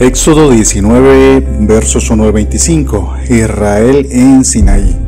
Éxodo 0.00 0.50
19, 0.50 1.46
versos 1.60 2.10
1 2.10 2.24
al 2.24 2.32
25. 2.32 3.16
Israel 3.28 4.08
en 4.10 4.44
Sinaí. 4.44 5.03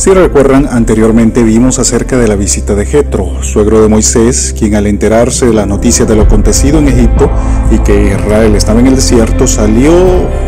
Si 0.00 0.14
recuerdan, 0.14 0.66
anteriormente 0.66 1.42
vimos 1.42 1.78
acerca 1.78 2.16
de 2.16 2.26
la 2.26 2.34
visita 2.34 2.74
de 2.74 2.86
Jetro, 2.86 3.42
suegro 3.42 3.82
de 3.82 3.88
Moisés, 3.88 4.54
quien 4.58 4.74
al 4.74 4.86
enterarse 4.86 5.44
de 5.44 5.52
la 5.52 5.66
noticia 5.66 6.06
de 6.06 6.16
lo 6.16 6.22
acontecido 6.22 6.78
en 6.78 6.88
Egipto 6.88 7.30
y 7.70 7.76
que 7.80 8.06
Israel 8.06 8.54
estaba 8.54 8.80
en 8.80 8.86
el 8.86 8.96
desierto, 8.96 9.46
salió 9.46 9.92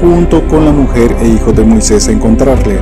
junto 0.00 0.48
con 0.48 0.64
la 0.64 0.72
mujer 0.72 1.14
e 1.20 1.28
hijos 1.28 1.54
de 1.54 1.64
Moisés 1.64 2.08
a 2.08 2.12
encontrarle, 2.12 2.78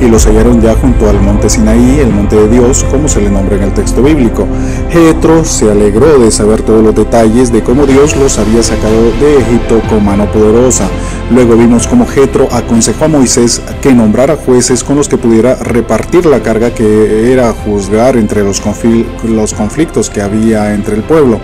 y 0.00 0.06
los 0.06 0.24
hallaron 0.24 0.62
ya 0.62 0.76
junto 0.76 1.10
al 1.10 1.20
monte 1.20 1.50
Sinaí, 1.50 1.98
el 1.98 2.12
monte 2.12 2.36
de 2.36 2.48
Dios, 2.48 2.84
como 2.88 3.08
se 3.08 3.20
le 3.20 3.28
nombra 3.28 3.56
en 3.56 3.64
el 3.64 3.74
texto 3.74 4.00
bíblico. 4.00 4.46
Jetro 4.90 5.44
se 5.44 5.72
alegró 5.72 6.20
de 6.20 6.30
saber 6.30 6.62
todos 6.62 6.84
los 6.84 6.94
detalles 6.94 7.50
de 7.50 7.64
cómo 7.64 7.84
Dios 7.84 8.16
los 8.16 8.38
había 8.38 8.62
sacado 8.62 9.10
de 9.20 9.38
Egipto 9.38 9.82
con 9.88 10.04
mano 10.04 10.30
poderosa. 10.30 10.88
Luego 11.32 11.56
vimos 11.56 11.86
cómo 11.86 12.06
Jetro 12.06 12.46
aconsejó 12.52 13.06
a 13.06 13.08
Moisés 13.08 13.62
que 13.80 13.94
nombrara 13.94 14.36
jueces 14.36 14.84
con 14.84 14.96
los 14.96 15.08
que 15.08 15.16
pudiera 15.16 15.54
repartir 15.54 16.26
la 16.26 16.42
carga 16.42 16.74
que 16.74 17.32
era 17.32 17.54
juzgar 17.54 18.18
entre 18.18 18.42
los, 18.44 18.60
conflictos 18.60 20.10
que 20.10 20.20
había 20.20 20.74
entre 20.74 20.94
el 20.94 21.02
pueblo, 21.02 21.40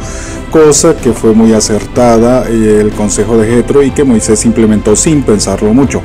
cosa 0.51 0.95
que 0.95 1.15
fue 1.15 1.33
muy 1.33 1.55
acertada 1.55 2.45
eh, 2.51 2.81
el 2.83 2.91
consejo 2.91 3.39
de 3.39 3.49
Jetro 3.49 3.83
y 3.83 3.91
que 3.91 4.05
Moisés 4.05 4.45
implementó 4.45 4.95
sin 4.95 5.23
pensarlo 5.23 5.73
mucho. 5.73 6.03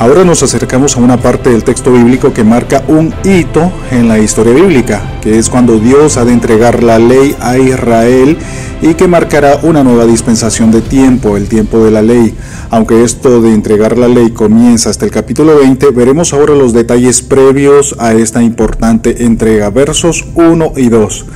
Ahora 0.00 0.24
nos 0.24 0.42
acercamos 0.42 0.96
a 0.96 1.00
una 1.00 1.18
parte 1.18 1.50
del 1.50 1.62
texto 1.62 1.92
bíblico 1.92 2.32
que 2.32 2.42
marca 2.42 2.82
un 2.88 3.14
hito 3.22 3.70
en 3.92 4.08
la 4.08 4.18
historia 4.18 4.54
bíblica, 4.54 5.02
que 5.20 5.38
es 5.38 5.48
cuando 5.48 5.78
Dios 5.78 6.16
ha 6.16 6.24
de 6.24 6.32
entregar 6.32 6.82
la 6.82 6.98
ley 6.98 7.36
a 7.38 7.58
Israel 7.58 8.38
y 8.82 8.94
que 8.94 9.06
marcará 9.06 9.60
una 9.62 9.84
nueva 9.84 10.06
dispensación 10.06 10.70
de 10.70 10.80
tiempo, 10.80 11.36
el 11.36 11.48
tiempo 11.48 11.84
de 11.84 11.90
la 11.90 12.00
ley. 12.00 12.34
Aunque 12.70 13.04
esto 13.04 13.19
de 13.28 13.52
entregar 13.52 13.98
la 13.98 14.08
ley 14.08 14.30
comienza 14.30 14.88
hasta 14.88 15.04
el 15.04 15.10
capítulo 15.10 15.58
20, 15.58 15.90
veremos 15.90 16.32
ahora 16.32 16.54
los 16.54 16.72
detalles 16.72 17.20
previos 17.20 17.94
a 17.98 18.14
esta 18.14 18.42
importante 18.42 19.24
entrega, 19.24 19.68
versos 19.68 20.24
1 20.34 20.72
y 20.76 20.88
2. 20.88 21.26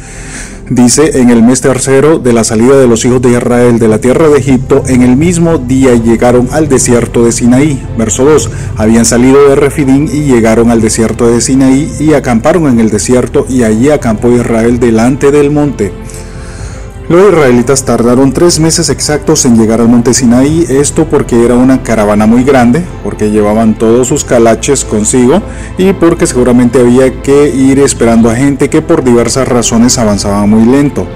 Dice, 0.71 1.21
en 1.21 1.29
el 1.29 1.43
mes 1.43 1.61
tercero 1.61 2.19
de 2.19 2.33
la 2.33 2.43
salida 2.43 2.79
de 2.79 2.89
los 2.89 3.05
hijos 3.05 3.21
de 3.21 3.33
Israel 3.33 3.79
de 3.79 3.89
la 3.89 3.99
tierra 3.99 4.31
de 4.31 4.39
Egipto, 4.39 4.83
en 4.87 5.03
el 5.03 5.15
mismo 5.15 5.59
día 5.59 5.95
llegaron 5.95 6.49
al 6.53 6.71
desierto 6.71 7.23
de 7.23 7.33
Sinaí. 7.33 7.87
Verso 7.99 8.25
2. 8.25 8.51
Habían 8.77 9.05
salido 9.05 9.47
de 9.47 9.57
Refidín 9.57 10.09
y 10.11 10.23
llegaron 10.23 10.71
al 10.71 10.81
desierto 10.81 11.29
de 11.29 11.43
Sinaí 11.43 11.93
y 12.01 12.15
acamparon 12.15 12.67
en 12.67 12.81
el 12.81 12.89
desierto 12.89 13.45
y 13.47 13.63
allí 13.63 13.91
acampó 13.91 14.33
Israel 14.33 14.81
delante 14.81 15.31
del 15.31 15.51
monte. 15.51 15.93
Los 17.07 17.29
israelitas 17.29 17.85
tardaron 17.85 18.33
tres 18.33 18.59
meses 18.61 18.89
exactos 18.89 19.45
en 19.45 19.59
llegar 19.59 19.83
al 19.83 19.89
monte 19.89 20.15
Sinaí, 20.15 20.65
esto 20.71 21.05
porque 21.05 21.45
era 21.45 21.55
una 21.55 21.83
caravana 21.83 22.25
muy 22.27 22.45
grande, 22.45 22.83
porque 23.03 23.31
llevaban 23.31 23.75
todos 23.75 24.09
sus 24.09 24.25
calaches 24.25 24.87
consigo 24.87 25.43
y 25.77 25.93
porque 25.93 26.27
seguramente 26.27 26.81
había 26.81 27.21
que 27.21 27.51
ir 27.51 27.79
esperando 27.79 28.31
a 28.31 28.37
gente 28.37 28.71
que 28.71 28.81
por 28.81 29.05
diversas 29.05 29.47
razones 29.47 29.99
avanzaba 29.99 30.47
muy 30.47 30.65
lento. 30.65 31.07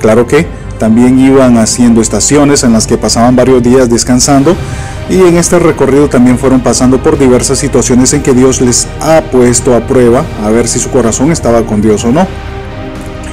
Claro 0.00 0.28
que 0.28 0.46
también 0.78 1.18
iban 1.18 1.58
haciendo 1.58 2.00
estaciones 2.00 2.62
en 2.62 2.72
las 2.72 2.86
que 2.86 2.96
pasaban 2.96 3.34
varios 3.34 3.60
días 3.60 3.90
descansando 3.90 4.54
y 5.10 5.16
en 5.16 5.36
este 5.36 5.58
recorrido 5.58 6.08
también 6.08 6.38
fueron 6.38 6.60
pasando 6.60 7.02
por 7.02 7.18
diversas 7.18 7.58
situaciones 7.58 8.12
en 8.12 8.22
que 8.22 8.34
Dios 8.34 8.60
les 8.60 8.86
ha 9.00 9.20
puesto 9.32 9.74
a 9.74 9.80
prueba 9.80 10.24
a 10.44 10.50
ver 10.50 10.68
si 10.68 10.78
su 10.78 10.90
corazón 10.90 11.32
estaba 11.32 11.66
con 11.66 11.82
Dios 11.82 12.04
o 12.04 12.12
no 12.12 12.24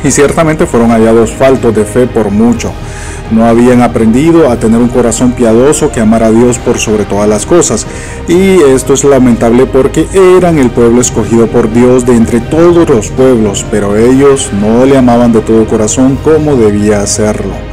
y 0.04 0.12
ciertamente 0.12 0.66
fueron 0.66 0.92
hallados 0.92 1.32
faltos 1.32 1.76
de 1.76 1.86
fe 1.86 2.08
por 2.08 2.32
mucho. 2.32 2.72
No 3.32 3.46
habían 3.46 3.82
aprendido 3.82 4.50
a 4.52 4.58
tener 4.58 4.80
un 4.80 4.90
corazón 4.90 5.32
piadoso 5.32 5.92
que 5.92 6.02
amara 6.02 6.28
a 6.28 6.32
Dios 6.32 6.60
por 6.60 6.80
sobre 6.80 7.06
todas 7.06 7.30
las 7.30 7.46
cosas. 7.46 7.88
Y 8.28 8.62
esto 8.62 8.94
es 8.94 9.04
lamentable 9.04 9.66
porque 9.66 10.08
eran 10.38 10.58
el 10.58 10.70
pueblo 10.70 11.00
escogido 11.00 11.48
por 11.48 11.72
Dios 11.72 12.06
de 12.06 12.16
entre 12.16 12.42
todos 12.42 12.90
los 12.90 13.10
pueblos, 13.10 13.66
pero 13.72 13.96
ellos 13.96 14.50
no 14.60 14.86
le 14.86 14.98
amaban 14.98 15.32
de 15.32 15.40
todo 15.40 15.66
corazón 15.66 16.18
como 16.24 16.56
debía 16.58 17.02
hacerlo 17.02 17.71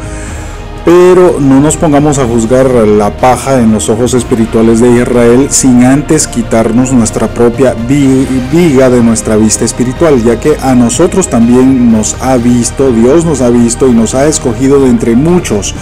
pero 0.89 1.39
no 1.39 1.61
nos 1.61 1.77
pongamos 1.77 2.19
a 2.19 2.25
juzgar 2.25 2.71
la 2.71 3.15
paja 3.15 3.61
en 3.61 3.73
los 3.73 3.91
ojos 3.91 4.15
espirituales 4.15 4.81
de 4.81 4.91
Israel 4.91 5.49
sin 5.51 5.85
antes 5.85 6.27
quitarnos 6.27 6.95
nuestra 6.95 7.29
propia 7.29 7.75
viga 7.75 8.89
de 8.89 9.03
nuestra 9.03 9.37
vista 9.37 9.67
espiritual, 9.67 10.25
ya 10.25 10.41
que 10.41 10.57
a 10.63 10.75
nosotros 10.75 11.29
también 11.29 11.93
nos 11.93 12.17
ha 12.23 12.39
visto, 12.39 12.91
Dios 12.91 13.27
nos 13.27 13.43
ha 13.43 13.51
visto 13.51 13.87
y 13.87 13.93
nos 13.93 14.15
ha 14.15 14.29
escogido 14.29 14.81
de 14.81 14.89
entre 14.89 15.15
muchos 15.15 15.75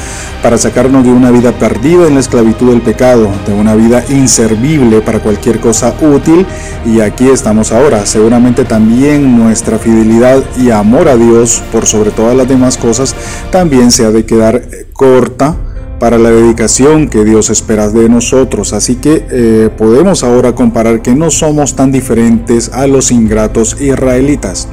para 0.43 0.59
sacarnos 0.59 1.05
de 1.05 1.11
una 1.11 1.31
vida 1.31 1.53
perdida 1.53 2.09
en 2.09 2.15
la 2.15 2.21
esclavitud 2.21 2.71
del 2.71 2.83
pecado, 2.83 3.31
de 3.47 3.55
una 3.55 3.77
vida 3.77 4.03
inservible 4.09 5.03
para 5.03 5.21
cualquier 5.21 5.61
cosa 5.61 5.95
útil 6.01 6.45
y 6.85 6.99
aquí 6.99 7.29
estamos 7.29 7.71
ahora. 7.71 8.07
Seguramente 8.07 8.65
también 8.65 9.39
nuestra 9.39 9.79
fidelidad 9.79 10.43
y 10.59 10.71
amor 10.71 11.09
a 11.09 11.17
Dios 11.17 11.63
por 11.71 11.87
sobre 11.87 12.11
todas 12.11 12.37
las 12.37 12.49
demás 12.49 12.77
cosas 12.77 13.15
también 13.53 13.93
se 13.93 14.05
ha 14.05 14.11
de 14.11 14.27
quedar 14.27 14.63
corta 14.97 15.57
para 15.99 16.19
la 16.19 16.31
dedicación 16.31 17.09
que 17.09 17.25
Dios 17.25 17.51
espera 17.51 17.89
de 17.89 18.09
nosotros. 18.09 18.73
Así 18.73 18.97
que 18.97 19.27
eh, 19.31 19.71
podemos 19.77 20.25
ahora 20.25 20.55
comparar 20.55 21.03
que 21.03 21.15
no 21.15 21.31
somos 21.31 21.75
tan 21.75 21.93
diferentes 21.93 22.71
a 22.73 22.87
los 22.87 23.11
ingratos 23.11 23.81
israelitas. 23.81 24.69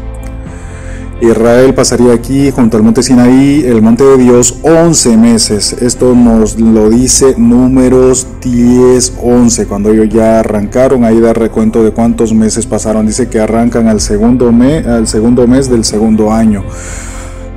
Israel 1.21 1.73
pasaría 1.73 2.11
aquí 2.11 2.51
junto 2.51 2.75
al 2.75 2.83
monte 2.83 3.01
Sinaí, 3.01 3.63
el 3.65 3.81
monte 3.81 4.03
de 4.03 4.17
Dios, 4.17 4.59
11 4.61 5.15
meses. 5.15 5.71
Esto 5.71 6.13
nos 6.13 6.59
lo 6.59 6.89
dice 6.89 7.35
números 7.37 8.27
10, 8.41 9.13
11. 9.21 9.65
Cuando 9.67 9.93
ellos 9.93 10.09
ya 10.09 10.41
arrancaron, 10.41 11.05
ahí 11.05 11.21
da 11.21 11.31
recuento 11.31 11.81
de 11.81 11.91
cuántos 11.91 12.33
meses 12.33 12.65
pasaron. 12.65 13.07
Dice 13.07 13.29
que 13.29 13.39
arrancan 13.39 13.87
al 13.87 14.01
segundo, 14.01 14.51
mes, 14.51 14.85
al 14.85 15.07
segundo 15.07 15.47
mes 15.47 15.69
del 15.69 15.85
segundo 15.85 16.33
año. 16.33 16.65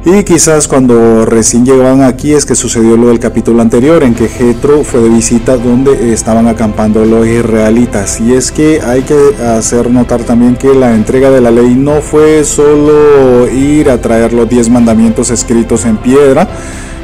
Y 0.09 0.23
quizás 0.23 0.69
cuando 0.69 1.27
recién 1.27 1.67
llegaban 1.67 2.05
aquí 2.05 2.33
es 2.33 2.47
que 2.47 2.55
sucedió 2.55 2.97
lo 2.97 3.09
del 3.09 3.19
capítulo 3.19 3.61
anterior 3.61 4.05
en 4.05 4.15
que 4.15 4.29
Jetro 4.29 4.85
fue 4.85 5.01
de 5.01 5.09
visita 5.09 5.57
donde 5.57 6.13
estaban 6.13 6.47
acampando 6.47 7.05
los 7.05 7.27
israelitas. 7.27 8.21
Y 8.21 8.33
es 8.33 8.53
que 8.53 8.81
hay 8.83 9.03
que 9.03 9.17
hacer 9.43 9.91
notar 9.91 10.23
también 10.23 10.55
que 10.55 10.73
la 10.77 10.95
entrega 10.95 11.33
de 11.33 11.41
la 11.41 11.51
ley 11.51 11.75
no 11.75 12.01
fue 12.03 12.45
solo 12.45 13.51
ir 13.51 13.91
a 13.91 14.01
traer 14.01 14.33
los 14.33 14.49
10 14.49 14.69
mandamientos 14.69 15.31
escritos 15.31 15.85
en 15.87 15.97
piedra 15.97 16.47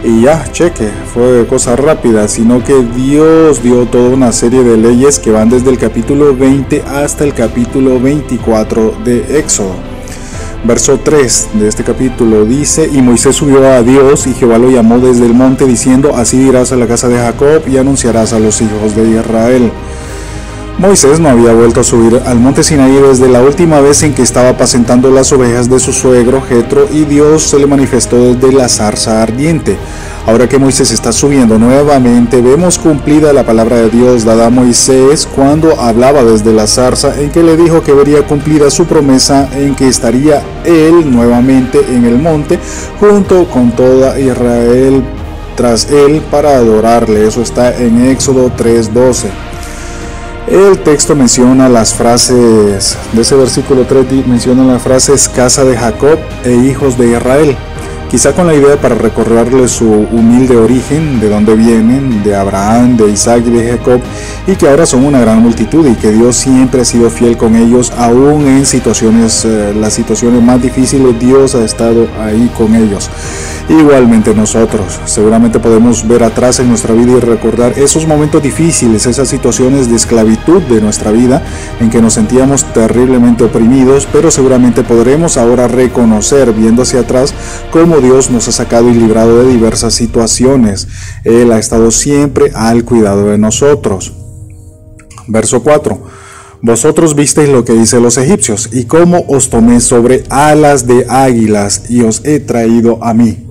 y 0.05 0.23
ya, 0.23 0.45
cheque, 0.53 0.89
fue 1.13 1.45
cosa 1.49 1.75
rápida, 1.75 2.29
sino 2.29 2.63
que 2.63 2.85
Dios 2.95 3.65
dio 3.65 3.85
toda 3.87 4.11
una 4.11 4.31
serie 4.31 4.63
de 4.63 4.77
leyes 4.77 5.19
que 5.19 5.33
van 5.33 5.51
desde 5.51 5.71
el 5.71 5.79
capítulo 5.79 6.37
20 6.37 6.83
hasta 6.83 7.25
el 7.25 7.35
capítulo 7.35 7.99
24 7.99 8.95
de 9.05 9.41
Éxodo. 9.41 9.92
Verso 10.65 11.01
3 11.01 11.49
de 11.55 11.67
este 11.67 11.83
capítulo 11.83 12.45
dice, 12.45 12.89
y 12.93 13.03
Moisés 13.03 13.35
subió 13.35 13.67
a 13.67 13.83
Dios 13.83 14.29
y 14.29 14.35
Jehová 14.35 14.59
lo 14.59 14.71
llamó 14.71 15.01
desde 15.01 15.27
el 15.27 15.35
monte 15.35 15.67
diciendo, 15.67 16.15
así 16.15 16.39
dirás 16.39 16.71
a 16.71 16.77
la 16.77 16.87
casa 16.87 17.09
de 17.09 17.19
Jacob 17.19 17.63
y 17.67 17.79
anunciarás 17.79 18.33
a 18.33 18.39
los 18.39 18.61
hijos 18.61 18.95
de 18.95 19.11
Israel. 19.11 19.73
Moisés 20.79 21.19
no 21.19 21.31
había 21.31 21.53
vuelto 21.53 21.81
a 21.81 21.85
subir 21.85 22.23
al 22.27 22.39
monte 22.39 22.63
Sinaí 22.63 22.95
desde 22.95 23.29
la 23.29 23.43
última 23.43 23.81
vez 23.81 24.05
en 24.05 24.15
que 24.15 24.23
estaba 24.23 24.51
apacentando 24.51 25.11
las 25.11 25.33
ovejas 25.33 25.69
de 25.69 25.81
su 25.81 25.93
suegro 25.93 26.41
Jetro 26.43 26.87
y 26.93 27.07
Dios 27.07 27.43
se 27.43 27.59
le 27.59 27.67
manifestó 27.67 28.33
desde 28.33 28.53
la 28.53 28.69
zarza 28.69 29.21
ardiente. 29.21 29.77
Ahora 30.25 30.49
que 30.49 30.57
Moisés 30.57 30.93
está 30.93 31.11
subiendo 31.11 31.59
nuevamente, 31.59 32.41
vemos 32.41 32.79
cumplida 32.79 33.33
la 33.33 33.43
palabra 33.43 33.79
de 33.79 33.91
Dios 33.91 34.25
dada 34.25 34.47
a 34.47 34.51
Moisés 34.51 35.27
cuando 35.27 35.81
hablaba 35.81 36.23
desde 36.23 36.53
la 36.53 36.69
zarza 36.69 37.21
en 37.21 37.31
que 37.33 37.43
le 37.43 37.57
dijo 37.57 37.83
que 37.83 37.93
vería 37.93 38.25
cumplida 38.25 38.71
su 38.71 38.87
promesa 38.87 39.49
en 39.53 39.75
que 39.75 39.89
estaría 39.89 40.41
él 40.65 41.11
nuevamente 41.11 41.81
en 41.89 42.05
el 42.05 42.19
monte 42.21 42.61
junto 43.01 43.47
con 43.47 43.73
toda 43.73 44.19
Israel 44.21 45.03
tras 45.57 45.91
él 45.91 46.23
para 46.31 46.57
adorarle. 46.57 47.27
Eso 47.27 47.43
está 47.43 47.77
en 47.77 48.07
Éxodo 48.07 48.49
3:12. 48.57 49.27
El 50.47 50.79
texto 50.79 51.17
menciona 51.17 51.69
las 51.69 51.95
frases, 51.95 52.97
de 53.13 53.23
ese 53.23 53.35
versículo 53.35 53.87
3 53.87 54.27
menciona 54.29 54.65
las 54.65 54.83
frases 54.83 55.29
casa 55.29 55.65
de 55.65 55.77
Jacob 55.77 56.19
e 56.45 56.53
hijos 56.53 56.97
de 56.97 57.11
Israel 57.11 57.57
quizá 58.13 58.35
con 58.35 58.47
la 58.47 58.53
idea 58.55 58.77
para 58.77 58.95
recorrerle 58.95 59.67
su 59.69 59.91
humilde 59.91 60.55
origen, 60.59 61.19
de 61.19 61.31
dónde 61.31 61.55
vienen, 61.55 62.23
de 62.23 62.37
Abraham, 62.37 62.99
de 62.99 63.09
Isaac 63.11 63.43
y 63.47 63.51
de 63.51 63.71
Jacob, 63.71 64.03
y 64.47 64.57
que 64.57 64.69
ahora 64.69 64.87
son 64.87 65.05
una 65.05 65.21
gran 65.21 65.41
multitud 65.41 65.87
y 65.87 65.95
que 65.95 66.11
Dios 66.11 66.37
siempre 66.37 66.81
ha 66.81 66.85
sido 66.85 67.11
fiel 67.11 67.37
con 67.37 67.55
ellos, 67.55 67.93
aún 67.97 68.47
en 68.47 68.67
situaciones, 68.67 69.45
eh, 69.45 69.73
las 69.79 69.93
situaciones 69.93 70.43
más 70.43 70.61
difíciles, 70.61 71.19
Dios 71.19 71.55
ha 71.55 71.65
estado 71.65 72.09
ahí 72.21 72.51
con 72.57 72.75
ellos. 72.75 73.09
Igualmente 73.69 74.35
nosotros, 74.35 75.01
seguramente 75.05 75.61
podemos 75.61 76.07
ver 76.07 76.25
atrás 76.25 76.59
en 76.59 76.69
nuestra 76.69 76.95
vida 76.95 77.13
y 77.13 77.21
recordar 77.21 77.79
esos 77.79 78.07
momentos 78.07 78.43
difíciles, 78.43 79.07
esas 79.07 79.29
situaciones 79.29 79.89
de 79.89 79.97
esclavitud 79.97 80.61
de 80.63 80.81
nuestra 80.81 81.13
vida 81.13 81.43
en 81.81 81.89
que 81.89 82.03
nos 82.03 82.15
sentíamos 82.15 82.65
terriblemente 82.73 83.45
oprimidos, 83.45 84.09
pero 84.13 84.31
seguramente 84.31 84.83
podremos 84.83 85.37
ahora 85.37 85.69
reconocer, 85.69 86.53
viendo 86.53 86.83
hacia 86.83 87.01
atrás, 87.01 87.35
cómo 87.71 87.99
Dios 87.99 88.31
nos 88.31 88.49
ha 88.49 88.53
sacado 88.53 88.91
y 88.91 88.95
librado 88.95 89.45
de 89.45 89.53
diversas 89.53 89.95
situaciones. 89.95 90.89
Él 91.25 91.53
ha 91.53 91.59
estado 91.59 91.91
siempre 91.93 92.51
al 92.55 92.85
cuidado 92.85 93.27
de 93.27 93.39
nosotros. 93.39 94.22
Verso 95.33 95.63
4. 95.63 95.99
Vosotros 96.61 97.17
visteis 97.17 97.49
lo 97.49 97.65
que 97.65 97.75
hice 97.75 98.01
los 98.01 98.19
egipcios 98.19 98.69
y 98.71 98.85
cómo 98.85 99.25
os 99.29 99.49
tomé 99.49 99.81
sobre 99.81 100.25
alas 100.29 100.87
de 100.87 101.07
águilas 101.09 101.85
y 101.89 102.03
os 102.03 102.21
he 102.25 102.39
traído 102.39 103.03
a 103.03 103.15
mí. 103.15 103.49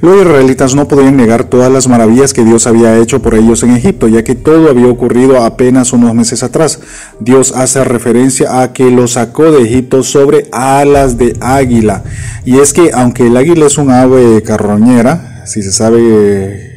Los 0.00 0.22
israelitas 0.22 0.74
no 0.74 0.86
podían 0.86 1.16
negar 1.16 1.44
todas 1.44 1.70
las 1.70 1.88
maravillas 1.88 2.32
que 2.32 2.44
Dios 2.44 2.66
había 2.68 2.96
hecho 2.96 3.20
por 3.20 3.34
ellos 3.34 3.62
en 3.64 3.72
Egipto, 3.72 4.06
ya 4.08 4.24
que 4.24 4.36
todo 4.36 4.70
había 4.70 4.86
ocurrido 4.86 5.44
apenas 5.44 5.92
unos 5.92 6.14
meses 6.14 6.42
atrás. 6.44 6.80
Dios 7.18 7.52
hace 7.54 7.82
referencia 7.84 8.62
a 8.62 8.72
que 8.72 8.90
lo 8.90 9.08
sacó 9.08 9.50
de 9.50 9.64
Egipto 9.64 10.02
sobre 10.04 10.46
alas 10.52 11.18
de 11.18 11.36
águila. 11.40 12.04
Y 12.46 12.60
es 12.60 12.72
que 12.72 12.92
aunque 12.94 13.26
el 13.26 13.36
águila 13.36 13.66
es 13.66 13.76
un 13.76 13.90
ave 13.90 14.42
carroñera, 14.42 15.42
si 15.44 15.60
se 15.60 15.72
sabe 15.72 16.69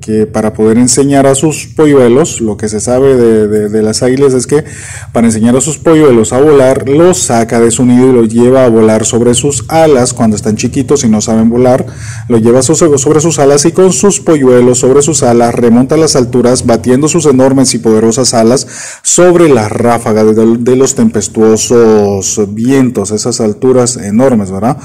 que 0.00 0.26
para 0.26 0.52
poder 0.52 0.76
enseñar 0.78 1.26
a 1.26 1.34
sus 1.34 1.66
polluelos, 1.66 2.40
lo 2.40 2.56
que 2.56 2.68
se 2.68 2.80
sabe 2.80 3.16
de, 3.16 3.82
las 3.82 4.02
águilas 4.02 4.34
es 4.34 4.46
que 4.46 4.64
para 5.12 5.26
enseñar 5.26 5.56
a 5.56 5.60
sus 5.60 5.78
polluelos 5.78 6.32
a 6.32 6.40
volar, 6.40 6.88
los 6.88 7.18
saca 7.18 7.60
de 7.60 7.70
su 7.70 7.84
nido 7.84 8.10
y 8.10 8.12
los 8.12 8.28
lleva 8.28 8.64
a 8.64 8.68
volar 8.68 9.04
sobre 9.04 9.34
sus 9.34 9.64
alas 9.68 10.12
cuando 10.12 10.36
están 10.36 10.56
chiquitos 10.56 11.04
y 11.04 11.08
no 11.08 11.20
saben 11.20 11.48
volar, 11.48 11.86
los 12.28 12.42
lleva 12.42 12.62
sobre 12.62 13.20
sus 13.20 13.38
alas 13.38 13.64
y 13.64 13.72
con 13.72 13.92
sus 13.92 14.20
polluelos 14.20 14.78
sobre 14.78 15.02
sus 15.02 15.22
alas 15.22 15.54
remonta 15.54 15.94
a 15.94 15.98
las 15.98 16.16
alturas 16.16 16.66
batiendo 16.66 17.08
sus 17.08 17.26
enormes 17.26 17.74
y 17.74 17.78
poderosas 17.78 18.34
alas 18.34 18.66
sobre 19.02 19.48
las 19.48 19.70
ráfagas 19.70 20.34
de, 20.34 20.56
de 20.58 20.76
los 20.76 20.94
tempestuosos 20.94 22.40
vientos, 22.54 23.10
esas 23.10 23.40
alturas 23.40 23.96
enormes, 23.96 24.50
¿verdad? 24.50 24.76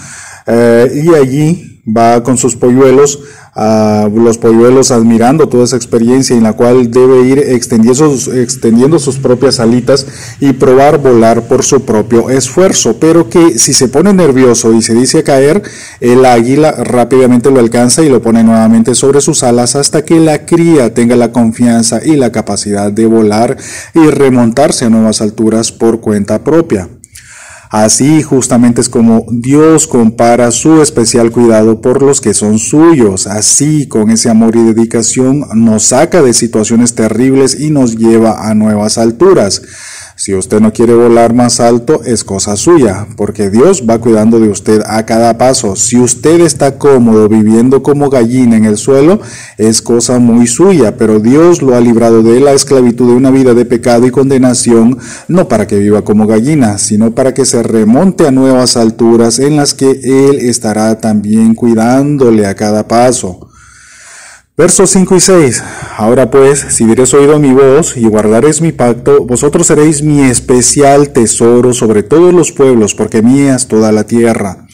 Eh, 0.45 1.03
y 1.03 1.13
allí 1.13 1.76
va 1.87 2.23
con 2.23 2.37
sus 2.37 2.55
polluelos, 2.55 3.19
a 3.59 4.07
los 4.13 4.37
polluelos 4.37 4.91
admirando 4.91 5.49
toda 5.49 5.63
esa 5.63 5.77
experiencia 5.77 6.35
en 6.35 6.43
la 6.43 6.53
cual 6.53 6.91
debe 6.91 7.21
ir 7.27 7.39
extendiendo 7.39 7.95
sus, 7.95 8.27
extendiendo 8.27 8.99
sus 8.99 9.17
propias 9.17 9.59
alitas 9.59 10.05
y 10.39 10.53
probar 10.53 10.99
volar 10.99 11.47
por 11.47 11.63
su 11.63 11.83
propio 11.83 12.29
esfuerzo. 12.29 12.97
Pero 12.99 13.29
que 13.29 13.57
si 13.57 13.73
se 13.73 13.87
pone 13.87 14.13
nervioso 14.13 14.73
y 14.73 14.83
se 14.83 14.93
dice 14.93 15.19
a 15.19 15.23
caer, 15.23 15.63
el 16.01 16.23
águila 16.25 16.71
rápidamente 16.71 17.49
lo 17.49 17.59
alcanza 17.59 18.03
y 18.03 18.09
lo 18.09 18.21
pone 18.21 18.43
nuevamente 18.43 18.93
sobre 18.93 19.21
sus 19.21 19.41
alas 19.41 19.75
hasta 19.75 20.05
que 20.05 20.19
la 20.19 20.45
cría 20.45 20.93
tenga 20.93 21.15
la 21.15 21.31
confianza 21.31 21.99
y 22.05 22.15
la 22.15 22.31
capacidad 22.31 22.91
de 22.91 23.07
volar 23.07 23.57
y 23.95 24.07
remontarse 24.11 24.85
a 24.85 24.89
nuevas 24.89 25.21
alturas 25.21 25.71
por 25.71 25.99
cuenta 25.99 26.43
propia. 26.43 26.89
Así 27.69 28.23
justamente 28.23 28.81
es 28.81 28.89
como 28.89 29.25
Dios 29.29 29.87
compara 29.87 30.51
su 30.51 30.81
especial 30.81 31.31
cuidado 31.31 31.81
por 31.81 32.01
los 32.01 32.21
que 32.21 32.33
son 32.33 32.59
suyos. 32.59 33.27
Así, 33.27 33.87
con 33.87 34.09
ese 34.09 34.29
amor 34.29 34.55
y 34.55 34.63
dedicación, 34.63 35.45
nos 35.53 35.83
saca 35.83 36.21
de 36.21 36.33
situaciones 36.33 36.95
terribles 36.95 37.59
y 37.59 37.69
nos 37.69 37.97
lleva 37.97 38.49
a 38.49 38.53
nuevas 38.53 38.97
alturas. 38.97 39.61
Si 40.19 40.33
usted 40.33 40.59
no 40.61 40.73
quiere 40.73 40.95
volar 40.95 41.35
más 41.35 41.59
alto, 41.59 42.01
es 42.03 42.23
cosa 42.23 42.55
suya, 42.55 43.05
porque 43.17 43.51
Dios 43.51 43.83
va 43.87 43.99
cuidando 43.99 44.39
de 44.39 44.49
usted 44.49 44.81
a 44.87 45.05
cada 45.05 45.37
paso. 45.37 45.75
Si 45.75 45.95
usted 45.99 46.39
está 46.41 46.79
cómodo 46.79 47.29
viviendo 47.29 47.83
como 47.83 48.09
gallina 48.09 48.57
en 48.57 48.65
el 48.65 48.77
suelo, 48.77 49.21
es 49.59 49.83
cosa 49.83 50.17
muy 50.17 50.47
suya, 50.47 50.97
pero 50.97 51.19
Dios 51.19 51.61
lo 51.61 51.75
ha 51.75 51.81
librado 51.81 52.23
de 52.23 52.39
la 52.39 52.53
esclavitud 52.53 53.09
de 53.09 53.15
una 53.15 53.29
vida 53.29 53.53
de 53.53 53.65
pecado 53.65 54.07
y 54.07 54.11
condenación, 54.11 54.97
no 55.27 55.47
para 55.47 55.67
que 55.67 55.77
viva 55.77 56.01
como 56.01 56.25
gallina, 56.25 56.79
sino 56.79 57.13
para 57.13 57.35
que 57.35 57.45
se 57.45 57.61
remonte 57.61 58.25
a 58.25 58.31
nuevas 58.31 58.75
alturas 58.75 59.37
en 59.37 59.55
las 59.55 59.75
que 59.75 59.99
Él 60.01 60.39
estará 60.39 60.99
también 60.99 61.53
cuidándole 61.53 62.47
a 62.47 62.55
cada 62.55 62.87
paso. 62.87 63.46
Versos 64.59 64.89
5 64.89 65.15
y 65.15 65.19
6. 65.19 65.63
Ahora 65.97 66.31
pues, 66.31 66.59
si 66.69 66.85
diréis 66.85 67.13
oído 67.13 67.37
mi 67.37 67.53
voz 67.53 67.95
y 67.95 68.07
guardaréis 68.07 68.59
mi 68.59 68.71
pacto, 68.71 69.23
vosotros 69.23 69.67
seréis 69.67 70.01
mi 70.01 70.21
especial 70.21 71.13
tesoro 71.13 71.73
sobre 71.73 72.01
todos 72.01 72.33
los 72.33 72.51
pueblos, 72.51 72.95
porque 72.95 73.21
mía 73.21 73.55
es 73.55 73.67
toda 73.67 73.91
la 73.91 74.05
tierra. 74.05 74.65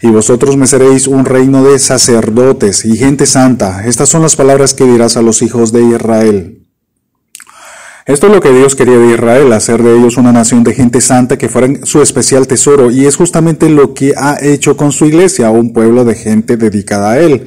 Y 0.00 0.10
vosotros 0.10 0.56
me 0.56 0.68
seréis 0.68 1.08
un 1.08 1.24
reino 1.24 1.64
de 1.64 1.80
sacerdotes 1.80 2.84
y 2.84 2.96
gente 2.96 3.26
santa. 3.26 3.84
Estas 3.84 4.08
son 4.08 4.22
las 4.22 4.36
palabras 4.36 4.74
que 4.74 4.84
dirás 4.84 5.16
a 5.16 5.22
los 5.22 5.42
hijos 5.42 5.72
de 5.72 5.82
Israel. 5.82 6.65
Esto 8.06 8.28
es 8.28 8.32
lo 8.32 8.40
que 8.40 8.52
Dios 8.52 8.76
quería 8.76 8.98
de 8.98 9.14
Israel, 9.14 9.52
hacer 9.52 9.82
de 9.82 9.98
ellos 9.98 10.16
una 10.16 10.30
nación 10.30 10.62
de 10.62 10.74
gente 10.74 11.00
santa 11.00 11.36
que 11.36 11.48
fueran 11.48 11.84
su 11.84 12.00
especial 12.00 12.46
tesoro, 12.46 12.92
y 12.92 13.04
es 13.04 13.16
justamente 13.16 13.68
lo 13.68 13.94
que 13.94 14.14
ha 14.16 14.36
hecho 14.40 14.76
con 14.76 14.92
su 14.92 15.06
iglesia, 15.06 15.50
un 15.50 15.72
pueblo 15.72 16.04
de 16.04 16.14
gente 16.14 16.56
dedicada 16.56 17.10
a 17.10 17.18
Él. 17.18 17.46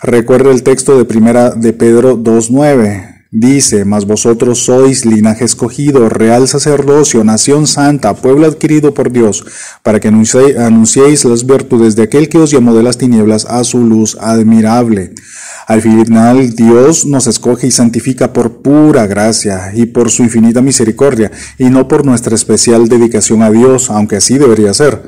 Recuerde 0.00 0.50
el 0.50 0.62
texto 0.62 0.96
de 0.96 1.04
primera 1.04 1.50
de 1.50 1.74
Pedro 1.74 2.16
2.9. 2.16 3.17
Dice, 3.30 3.84
mas 3.84 4.06
vosotros 4.06 4.60
sois 4.60 5.04
linaje 5.04 5.44
escogido, 5.44 6.08
real 6.08 6.48
sacerdocio, 6.48 7.24
nación 7.24 7.66
santa, 7.66 8.14
pueblo 8.14 8.46
adquirido 8.46 8.94
por 8.94 9.12
Dios, 9.12 9.44
para 9.82 10.00
que 10.00 10.08
anunciéis 10.08 11.24
las 11.26 11.44
virtudes 11.44 11.94
de 11.94 12.04
aquel 12.04 12.30
que 12.30 12.38
os 12.38 12.50
llamó 12.50 12.74
de 12.74 12.82
las 12.82 12.96
tinieblas 12.96 13.44
a 13.44 13.62
su 13.64 13.84
luz 13.84 14.16
admirable. 14.18 15.12
Al 15.66 15.82
final, 15.82 16.54
Dios 16.56 17.04
nos 17.04 17.26
escoge 17.26 17.66
y 17.66 17.70
santifica 17.70 18.32
por 18.32 18.62
pura 18.62 19.06
gracia 19.06 19.72
y 19.74 19.84
por 19.84 20.10
su 20.10 20.22
infinita 20.22 20.62
misericordia, 20.62 21.30
y 21.58 21.64
no 21.64 21.86
por 21.86 22.06
nuestra 22.06 22.34
especial 22.34 22.88
dedicación 22.88 23.42
a 23.42 23.50
Dios, 23.50 23.90
aunque 23.90 24.16
así 24.16 24.38
debería 24.38 24.72
ser. 24.72 25.02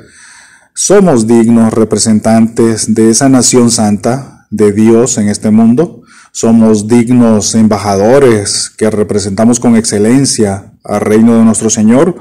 Somos 0.75 1.27
dignos 1.27 1.73
representantes 1.73 2.95
de 2.95 3.09
esa 3.09 3.31
nación 3.31 3.71
santa, 3.71 4.47
de 4.51 4.73
Dios 4.73 5.17
en 5.17 5.29
este 5.29 5.51
mundo. 5.51 6.00
Somos 6.33 6.87
dignos 6.87 7.55
embajadores 7.55 8.71
que 8.71 8.89
representamos 8.89 9.59
con 9.59 9.77
excelencia 9.77 10.73
al 10.85 11.01
reino 11.01 11.37
de 11.37 11.45
nuestro 11.45 11.71
Señor. 11.71 12.17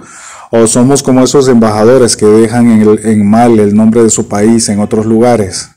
O 0.52 0.66
somos 0.66 1.04
como 1.04 1.24
esos 1.24 1.48
embajadores 1.48 2.18
que 2.18 2.26
dejan 2.26 3.00
en, 3.04 3.30
mal 3.30 3.60
el 3.60 3.76
nombre 3.76 4.02
de 4.02 4.10
su 4.10 4.28
país 4.28 4.68
en 4.70 4.80
otros 4.80 5.06
lugares. 5.06 5.70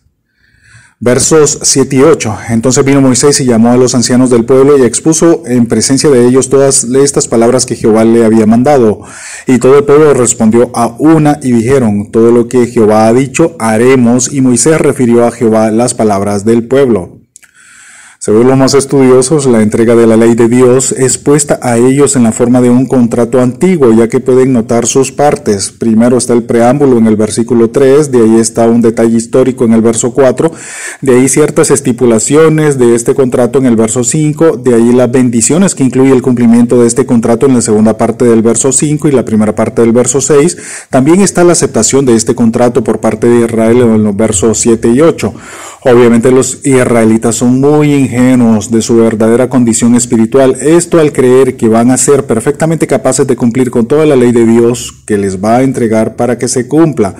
Versos 0.98 1.58
7 1.62 1.96
y 1.96 2.00
8. 2.00 2.38
Entonces 2.50 2.82
vino 2.84 3.02
Moisés 3.02 3.38
y 3.40 3.44
llamó 3.44 3.72
a 3.72 3.76
los 3.76 3.94
ancianos 3.94 4.30
del 4.30 4.46
pueblo 4.46 4.78
y 4.78 4.82
expuso 4.82 5.42
en 5.46 5.66
presencia 5.66 6.08
de 6.08 6.26
ellos 6.26 6.48
todas 6.48 6.84
estas 6.84 7.28
palabras 7.28 7.66
que 7.66 7.74
Jehová 7.74 8.04
le 8.04 8.24
había 8.24 8.46
mandado. 8.46 9.02
Y 9.46 9.58
todo 9.58 9.78
el 9.78 9.84
pueblo 9.84 10.14
respondió 10.14 10.70
a 10.74 10.94
una 10.98 11.38
y 11.42 11.52
dijeron, 11.52 12.10
todo 12.10 12.30
lo 12.30 12.48
que 12.48 12.66
Jehová 12.66 13.08
ha 13.08 13.12
dicho 13.12 13.56
haremos. 13.58 14.32
Y 14.32 14.40
Moisés 14.40 14.80
refirió 14.80 15.26
a 15.26 15.32
Jehová 15.32 15.70
las 15.70 15.92
palabras 15.92 16.46
del 16.46 16.66
pueblo. 16.66 17.21
Según 18.24 18.46
los 18.46 18.56
más 18.56 18.74
estudiosos, 18.74 19.46
la 19.46 19.62
entrega 19.62 19.96
de 19.96 20.06
la 20.06 20.16
ley 20.16 20.36
de 20.36 20.46
Dios 20.46 20.92
es 20.92 21.18
puesta 21.18 21.58
a 21.60 21.76
ellos 21.76 22.14
en 22.14 22.22
la 22.22 22.30
forma 22.30 22.60
de 22.60 22.70
un 22.70 22.86
contrato 22.86 23.40
antiguo, 23.40 23.92
ya 23.92 24.08
que 24.08 24.20
pueden 24.20 24.52
notar 24.52 24.86
sus 24.86 25.10
partes. 25.10 25.72
Primero 25.72 26.18
está 26.18 26.32
el 26.32 26.44
preámbulo 26.44 26.98
en 26.98 27.08
el 27.08 27.16
versículo 27.16 27.70
3, 27.70 28.12
de 28.12 28.22
ahí 28.22 28.36
está 28.36 28.68
un 28.68 28.80
detalle 28.80 29.16
histórico 29.16 29.64
en 29.64 29.72
el 29.72 29.80
verso 29.80 30.12
4, 30.12 30.52
de 31.00 31.16
ahí 31.16 31.28
ciertas 31.28 31.72
estipulaciones 31.72 32.78
de 32.78 32.94
este 32.94 33.12
contrato 33.16 33.58
en 33.58 33.66
el 33.66 33.74
verso 33.74 34.04
5, 34.04 34.56
de 34.56 34.76
ahí 34.76 34.92
las 34.92 35.10
bendiciones 35.10 35.74
que 35.74 35.82
incluye 35.82 36.12
el 36.12 36.22
cumplimiento 36.22 36.80
de 36.80 36.86
este 36.86 37.04
contrato 37.04 37.46
en 37.46 37.54
la 37.54 37.60
segunda 37.60 37.98
parte 37.98 38.24
del 38.24 38.42
verso 38.42 38.70
5 38.70 39.08
y 39.08 39.10
la 39.10 39.24
primera 39.24 39.56
parte 39.56 39.82
del 39.82 39.90
verso 39.90 40.20
6. 40.20 40.86
También 40.90 41.22
está 41.22 41.42
la 41.42 41.54
aceptación 41.54 42.06
de 42.06 42.14
este 42.14 42.36
contrato 42.36 42.84
por 42.84 43.00
parte 43.00 43.26
de 43.26 43.46
Israel 43.46 43.78
en 43.78 44.04
los 44.04 44.14
versos 44.14 44.60
7 44.60 44.90
y 44.94 45.00
8. 45.00 45.34
Obviamente 45.84 46.30
los 46.30 46.64
israelitas 46.64 47.34
son 47.34 47.60
muy 47.60 47.92
ingenuos 47.92 48.70
de 48.70 48.82
su 48.82 48.98
verdadera 48.98 49.48
condición 49.48 49.96
espiritual. 49.96 50.56
Esto 50.60 51.00
al 51.00 51.12
creer 51.12 51.56
que 51.56 51.66
van 51.66 51.90
a 51.90 51.96
ser 51.96 52.24
perfectamente 52.24 52.86
capaces 52.86 53.26
de 53.26 53.34
cumplir 53.34 53.72
con 53.72 53.86
toda 53.86 54.06
la 54.06 54.14
ley 54.14 54.30
de 54.30 54.46
Dios 54.46 54.94
que 55.04 55.18
les 55.18 55.42
va 55.42 55.56
a 55.56 55.62
entregar 55.62 56.14
para 56.14 56.38
que 56.38 56.46
se 56.46 56.68
cumpla. 56.68 57.16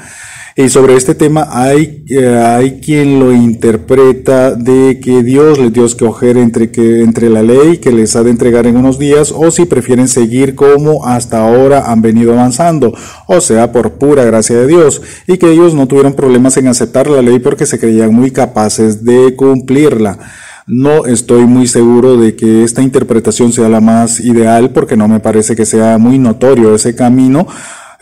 Y 0.55 0.69
sobre 0.69 0.97
este 0.97 1.15
tema 1.15 1.49
hay, 1.51 2.05
eh, 2.11 2.37
hay 2.37 2.81
quien 2.81 3.19
lo 3.19 3.33
interpreta 3.33 4.55
de 4.55 5.01
que 5.01 5.23
Dios 5.23 5.59
les 5.59 5.73
dio 5.73 5.87
escoger 5.87 6.37
entre, 6.37 6.71
que, 6.71 7.01
entre 7.01 7.31
la 7.31 7.43
ley 7.43 7.79
que 7.79 7.91
les 7.91 8.17
ha 8.17 8.23
de 8.23 8.31
entregar 8.31 8.67
en 8.67 8.77
unos 8.77 8.99
días 8.99 9.33
o 9.35 9.51
si 9.51 9.65
prefieren 9.65 10.09
seguir 10.09 10.55
como 10.55 11.07
hasta 11.07 11.41
ahora 11.41 11.91
han 11.91 12.03
venido 12.03 12.35
avanzando, 12.35 12.93
o 13.29 13.41
sea, 13.41 13.73
por 13.73 13.93
pura 13.93 14.25
gracia 14.25 14.57
de 14.57 14.67
Dios, 14.67 15.01
y 15.27 15.39
que 15.39 15.51
ellos 15.51 15.75
no 15.75 15.89
tuvieron 15.89 16.13
problemas 16.13 16.59
en 16.59 16.69
aceptar 16.69 17.09
la 17.09 17.23
ley 17.23 17.39
porque 17.39 17.65
se 17.65 17.79
creían 17.79 18.13
muy 18.13 18.31
capaces 18.31 19.05
de 19.05 19.35
cumplirla. 19.35 20.19
No 20.67 21.07
estoy 21.07 21.47
muy 21.47 21.67
seguro 21.67 22.17
de 22.19 22.37
que 22.37 22.63
esta 22.63 22.83
interpretación 22.83 23.53
sea 23.53 23.69
la 23.69 23.81
más 23.81 24.21
ideal 24.21 24.71
porque 24.71 24.97
no 24.97 25.09
me 25.09 25.19
parece 25.19 25.57
que 25.57 25.67
sea 25.67 25.99
muy 25.99 26.19
notorio 26.19 26.75
ese 26.75 26.95
camino 26.95 27.47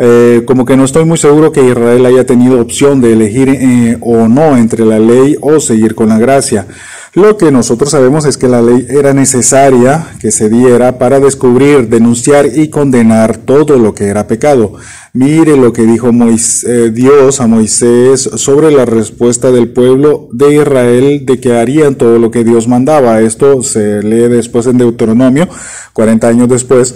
eh, 0.03 0.45
como 0.47 0.65
que 0.65 0.79
no 0.79 0.85
estoy 0.87 1.05
muy 1.05 1.19
seguro 1.19 1.53
que 1.53 1.63
Israel 1.63 2.07
haya 2.07 2.25
tenido 2.25 2.59
opción 2.59 3.03
de 3.03 3.13
elegir 3.13 3.51
eh, 3.51 3.99
o 4.01 4.29
no 4.29 4.57
entre 4.57 4.87
la 4.87 4.99
ley 4.99 5.37
o 5.43 5.61
seguir 5.61 5.95
con 5.95 6.09
la 6.09 6.19
gracia. 6.19 6.67
Lo 7.13 7.37
que 7.37 7.51
nosotros 7.51 7.91
sabemos 7.91 8.25
es 8.25 8.39
que 8.39 8.49
la 8.49 8.63
ley 8.63 8.87
era 8.89 9.13
necesaria 9.13 10.07
que 10.19 10.31
se 10.31 10.49
diera 10.49 10.97
para 10.97 11.21
descubrir, 11.21 11.89
denunciar 11.89 12.47
y 12.47 12.71
condenar 12.71 13.37
todo 13.37 13.79
lo 13.79 13.95
que 13.95 14.05
era 14.05 14.27
pecado. 14.27 14.73
Mire 15.13 15.59
lo 15.59 15.75
que 15.75 15.83
dijo 15.83 16.09
eh, 16.09 16.91
Dios 16.95 17.41
a 17.43 17.47
Moisés 17.47 18.23
sobre 18.23 18.71
la 18.71 18.87
respuesta 18.87 19.51
del 19.51 19.69
pueblo 19.71 20.29
de 20.33 20.55
Israel 20.55 21.27
de 21.27 21.41
que 21.41 21.59
harían 21.59 21.97
todo 21.97 22.19
lo 22.19 22.31
que 22.31 22.43
Dios 22.43 22.69
mandaba. 22.69 23.21
Esto 23.21 23.63
se 23.63 24.03
lee 24.03 24.29
después 24.29 24.67
en 24.67 24.79
Deuteronomio, 24.79 25.47
40 25.93 26.27
años 26.27 26.49
después. 26.49 26.95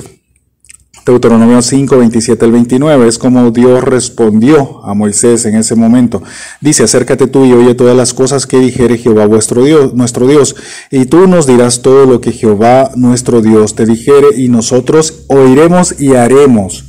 Deuteronomio 1.04 1.60
5, 1.60 1.98
27 1.98 2.46
al 2.46 2.52
29, 2.52 3.06
es 3.06 3.18
como 3.18 3.50
Dios 3.50 3.84
respondió 3.84 4.82
a 4.84 4.94
Moisés 4.94 5.44
en 5.44 5.54
ese 5.54 5.74
momento. 5.74 6.22
Dice, 6.62 6.84
acércate 6.84 7.26
tú 7.26 7.44
y 7.44 7.52
oye 7.52 7.74
todas 7.74 7.94
las 7.94 8.14
cosas 8.14 8.46
que 8.46 8.58
dijere 8.58 8.96
Jehová 8.96 9.26
vuestro 9.26 9.62
Dios, 9.64 9.92
nuestro 9.92 10.26
Dios, 10.26 10.56
y 10.90 11.04
tú 11.04 11.26
nos 11.28 11.46
dirás 11.46 11.82
todo 11.82 12.06
lo 12.06 12.22
que 12.22 12.32
Jehová 12.32 12.90
nuestro 12.96 13.42
Dios 13.42 13.74
te 13.74 13.84
dijere, 13.84 14.28
y 14.34 14.48
nosotros 14.48 15.24
oiremos 15.28 16.00
y 16.00 16.14
haremos. 16.14 16.86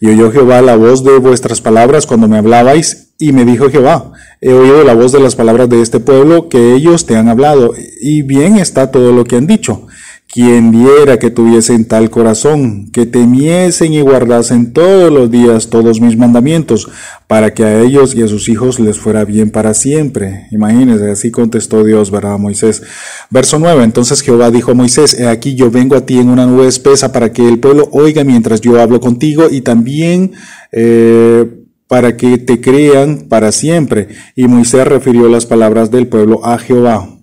Y 0.00 0.08
oyó 0.08 0.30
Jehová 0.30 0.60
la 0.60 0.76
voz 0.76 1.02
de 1.02 1.16
vuestras 1.18 1.62
palabras 1.62 2.04
cuando 2.04 2.28
me 2.28 2.36
hablabais, 2.36 3.08
y 3.18 3.32
me 3.32 3.46
dijo 3.46 3.70
Jehová, 3.70 4.12
he 4.42 4.52
oído 4.52 4.84
la 4.84 4.92
voz 4.92 5.12
de 5.12 5.20
las 5.20 5.34
palabras 5.34 5.70
de 5.70 5.80
este 5.80 6.00
pueblo 6.00 6.50
que 6.50 6.74
ellos 6.74 7.06
te 7.06 7.16
han 7.16 7.30
hablado, 7.30 7.72
y 8.02 8.20
bien 8.20 8.58
está 8.58 8.90
todo 8.90 9.12
lo 9.12 9.24
que 9.24 9.36
han 9.36 9.46
dicho. 9.46 9.85
Quien 10.28 10.72
diera 10.72 11.18
que 11.18 11.30
tuviesen 11.30 11.86
tal 11.86 12.10
corazón, 12.10 12.90
que 12.92 13.06
temiesen 13.06 13.92
y 13.92 14.00
guardasen 14.00 14.72
todos 14.72 15.10
los 15.12 15.30
días 15.30 15.70
todos 15.70 16.00
mis 16.00 16.16
mandamientos, 16.16 16.88
para 17.26 17.54
que 17.54 17.64
a 17.64 17.80
ellos 17.80 18.14
y 18.14 18.22
a 18.22 18.28
sus 18.28 18.48
hijos 18.48 18.78
les 18.78 18.98
fuera 18.98 19.24
bien 19.24 19.50
para 19.50 19.72
siempre. 19.72 20.46
Imagínense, 20.50 21.10
así 21.10 21.30
contestó 21.30 21.84
Dios, 21.84 22.10
¿verdad, 22.10 22.38
Moisés? 22.38 22.82
Verso 23.30 23.58
9, 23.58 23.84
entonces 23.84 24.20
Jehová 24.20 24.50
dijo 24.50 24.72
a 24.72 24.74
Moisés, 24.74 25.18
he 25.18 25.28
aquí 25.28 25.54
yo 25.54 25.70
vengo 25.70 25.96
a 25.96 26.04
ti 26.04 26.18
en 26.18 26.28
una 26.28 26.44
nube 26.44 26.66
espesa 26.66 27.12
para 27.12 27.32
que 27.32 27.48
el 27.48 27.58
pueblo 27.58 27.88
oiga 27.92 28.24
mientras 28.24 28.60
yo 28.60 28.80
hablo 28.80 29.00
contigo 29.00 29.46
y 29.50 29.60
también... 29.62 30.32
Eh, 30.72 31.62
para 31.88 32.16
que 32.16 32.38
te 32.38 32.60
crean 32.60 33.26
para 33.28 33.52
siempre. 33.52 34.08
Y 34.34 34.48
Moisés 34.48 34.86
refirió 34.86 35.28
las 35.28 35.46
palabras 35.46 35.90
del 35.90 36.08
pueblo 36.08 36.44
a 36.44 36.58
Jehová. 36.58 37.15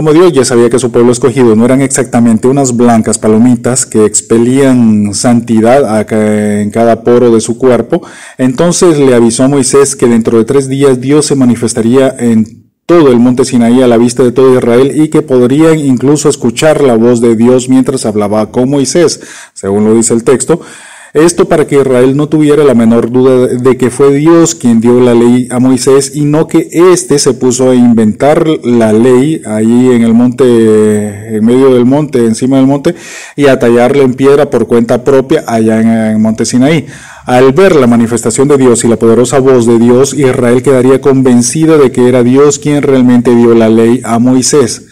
Como 0.00 0.14
Dios 0.14 0.32
ya 0.32 0.46
sabía 0.46 0.70
que 0.70 0.78
su 0.78 0.90
pueblo 0.90 1.12
escogido 1.12 1.54
no 1.54 1.66
eran 1.66 1.82
exactamente 1.82 2.48
unas 2.48 2.74
blancas 2.74 3.18
palomitas 3.18 3.84
que 3.84 4.06
expelían 4.06 5.12
santidad 5.12 6.06
en 6.10 6.70
cada 6.70 7.04
poro 7.04 7.30
de 7.30 7.42
su 7.42 7.58
cuerpo, 7.58 8.00
entonces 8.38 8.98
le 8.98 9.14
avisó 9.14 9.44
a 9.44 9.48
Moisés 9.48 9.96
que 9.96 10.06
dentro 10.06 10.38
de 10.38 10.46
tres 10.46 10.70
días 10.70 11.02
Dios 11.02 11.26
se 11.26 11.36
manifestaría 11.36 12.16
en 12.18 12.70
todo 12.86 13.12
el 13.12 13.18
monte 13.18 13.44
Sinaí 13.44 13.82
a 13.82 13.86
la 13.86 13.98
vista 13.98 14.22
de 14.22 14.32
todo 14.32 14.54
Israel 14.54 14.90
y 14.98 15.08
que 15.08 15.20
podrían 15.20 15.78
incluso 15.78 16.30
escuchar 16.30 16.80
la 16.80 16.96
voz 16.96 17.20
de 17.20 17.36
Dios 17.36 17.68
mientras 17.68 18.06
hablaba 18.06 18.50
con 18.50 18.70
Moisés, 18.70 19.20
según 19.52 19.84
lo 19.84 19.94
dice 19.94 20.14
el 20.14 20.24
texto. 20.24 20.62
Esto 21.12 21.48
para 21.48 21.66
que 21.66 21.74
Israel 21.74 22.16
no 22.16 22.28
tuviera 22.28 22.62
la 22.62 22.74
menor 22.74 23.10
duda 23.10 23.48
de 23.48 23.76
que 23.76 23.90
fue 23.90 24.14
Dios 24.14 24.54
quien 24.54 24.80
dio 24.80 25.00
la 25.00 25.12
ley 25.12 25.48
a 25.50 25.58
Moisés 25.58 26.12
y 26.14 26.20
no 26.20 26.46
que 26.46 26.68
éste 26.70 27.18
se 27.18 27.34
puso 27.34 27.70
a 27.70 27.74
inventar 27.74 28.46
la 28.62 28.92
ley 28.92 29.42
ahí 29.44 29.90
en 29.90 30.02
el 30.02 30.14
monte, 30.14 31.36
en 31.36 31.44
medio 31.44 31.74
del 31.74 31.84
monte, 31.84 32.24
encima 32.24 32.58
del 32.58 32.68
monte, 32.68 32.94
y 33.34 33.46
a 33.46 33.58
tallarle 33.58 34.04
en 34.04 34.14
piedra 34.14 34.50
por 34.50 34.68
cuenta 34.68 35.02
propia 35.02 35.42
allá 35.48 35.80
en 35.80 35.88
el 35.88 36.18
monte 36.20 36.44
Sinaí. 36.44 36.86
Al 37.26 37.52
ver 37.52 37.74
la 37.74 37.88
manifestación 37.88 38.46
de 38.46 38.56
Dios 38.56 38.84
y 38.84 38.88
la 38.88 38.96
poderosa 38.96 39.40
voz 39.40 39.66
de 39.66 39.80
Dios, 39.80 40.14
Israel 40.14 40.62
quedaría 40.62 41.00
convencido 41.00 41.76
de 41.76 41.90
que 41.90 42.08
era 42.08 42.22
Dios 42.22 42.60
quien 42.60 42.82
realmente 42.82 43.34
dio 43.34 43.54
la 43.54 43.68
ley 43.68 44.00
a 44.04 44.20
Moisés. 44.20 44.89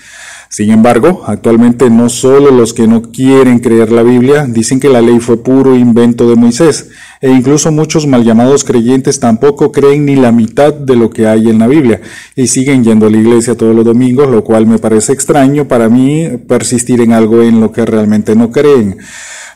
Sin 0.51 0.71
embargo, 0.71 1.25
actualmente 1.27 1.91
no 1.91 2.09
solo 2.09 2.51
los 2.51 2.73
que 2.73 2.87
no 2.87 3.03
quieren 3.03 3.59
creer 3.59 3.93
la 3.93 4.03
Biblia 4.03 4.47
dicen 4.49 4.81
que 4.81 4.89
la 4.89 5.03
ley 5.03 5.21
fue 5.21 5.43
puro 5.43 5.77
invento 5.77 6.29
de 6.29 6.37
Moisés, 6.37 6.89
e 7.21 7.31
incluso 7.31 7.71
muchos 7.71 8.07
mal 8.07 8.25
llamados 8.25 8.65
creyentes 8.65 9.21
tampoco 9.21 9.73
creen 9.73 10.07
ni 10.07 10.17
la 10.17 10.33
mitad 10.33 10.73
de 10.73 10.97
lo 10.97 11.11
que 11.11 11.27
hay 11.27 11.51
en 11.51 11.59
la 11.59 11.67
Biblia 11.67 12.01
y 12.35 12.47
siguen 12.47 12.83
yendo 12.83 13.07
a 13.07 13.11
la 13.11 13.19
iglesia 13.19 13.57
todos 13.57 13.77
los 13.77 13.85
domingos, 13.85 14.31
lo 14.31 14.43
cual 14.43 14.67
me 14.67 14.79
parece 14.79 15.13
extraño 15.13 15.69
para 15.69 15.91
mí 15.91 16.27
persistir 16.49 17.03
en 17.03 17.13
algo 17.13 17.43
en 17.43 17.61
lo 17.61 17.71
que 17.71 17.85
realmente 17.85 18.35
no 18.35 18.51
creen. 18.51 18.97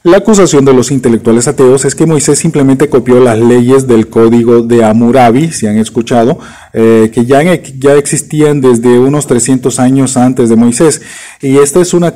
La 0.05 0.17
acusación 0.17 0.65
de 0.65 0.75
los 0.75 0.91
intelectuales 0.91 1.47
ateos 1.47 1.85
es 1.85 1.95
que 1.95 2.07
Moisés 2.07 2.37
simplemente 2.37 2.89
copió 2.89 3.21
las 3.21 3.39
leyes 3.39 3.87
del 3.87 4.09
código 4.09 4.63
de 4.63 4.83
Hammurabi, 4.83 5.53
si 5.53 5.69
han 5.69 5.79
escuchado, 5.79 6.41
eh, 6.73 7.13
que 7.15 7.25
ya, 7.25 7.41
ya 7.79 7.95
existían 7.95 8.61
desde 8.61 8.99
unos 8.99 9.29
300 9.29 9.79
años 9.79 10.17
antes 10.17 10.49
de 10.49 10.57
Moisés. 10.57 11.03
Y 11.41 11.59
esta 11.59 11.81
es 11.81 11.95
una 11.95 12.15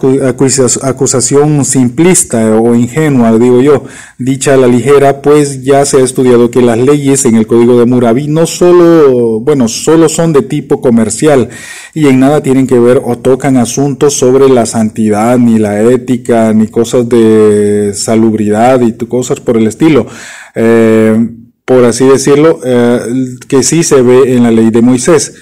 acusación 0.83 1.65
simplista 1.65 2.59
o 2.61 2.75
ingenua, 2.75 3.39
digo 3.39 3.61
yo, 3.61 3.85
dicha 4.19 4.55
a 4.55 4.57
la 4.57 4.67
ligera, 4.67 5.23
pues 5.23 5.63
ya 5.63 5.85
se 5.85 5.99
ha 5.99 6.05
estudiado 6.05 6.51
que 6.51 6.63
las 6.63 6.79
leyes 6.79 7.25
en 7.25 7.37
el 7.37 7.47
código 7.47 7.77
de 7.77 7.85
Hammurabi 7.85 8.27
no 8.27 8.47
solo, 8.47 9.39
bueno, 9.39 9.69
solo 9.69 10.09
son 10.09 10.33
de 10.33 10.43
tipo 10.43 10.81
comercial 10.81 11.51
y 11.95 12.09
en 12.09 12.19
nada 12.19 12.43
tienen 12.43 12.67
que 12.67 12.81
ver 12.81 13.01
o 13.05 13.17
tocan 13.17 13.57
asuntos 13.57 14.15
sobre 14.15 14.49
la 14.49 14.67
santidad, 14.67 15.39
ni 15.39 15.59
la 15.59 15.83
ética, 15.83 16.53
ni 16.53 16.67
cosas 16.67 17.09
de 17.09 17.76
salubridad 17.95 18.81
y 18.81 18.93
cosas 18.93 19.41
por 19.41 19.57
el 19.57 19.67
estilo. 19.67 20.07
Eh, 20.55 21.31
por 21.65 21.85
así 21.85 22.05
decirlo, 22.05 22.61
eh, 22.65 23.01
que 23.49 23.63
sí 23.63 23.83
se 23.83 24.01
ve 24.01 24.37
en 24.37 24.45
la 24.45 24.51
ley 24.51 24.71
de 24.71 24.83
Moisés. 24.83 25.35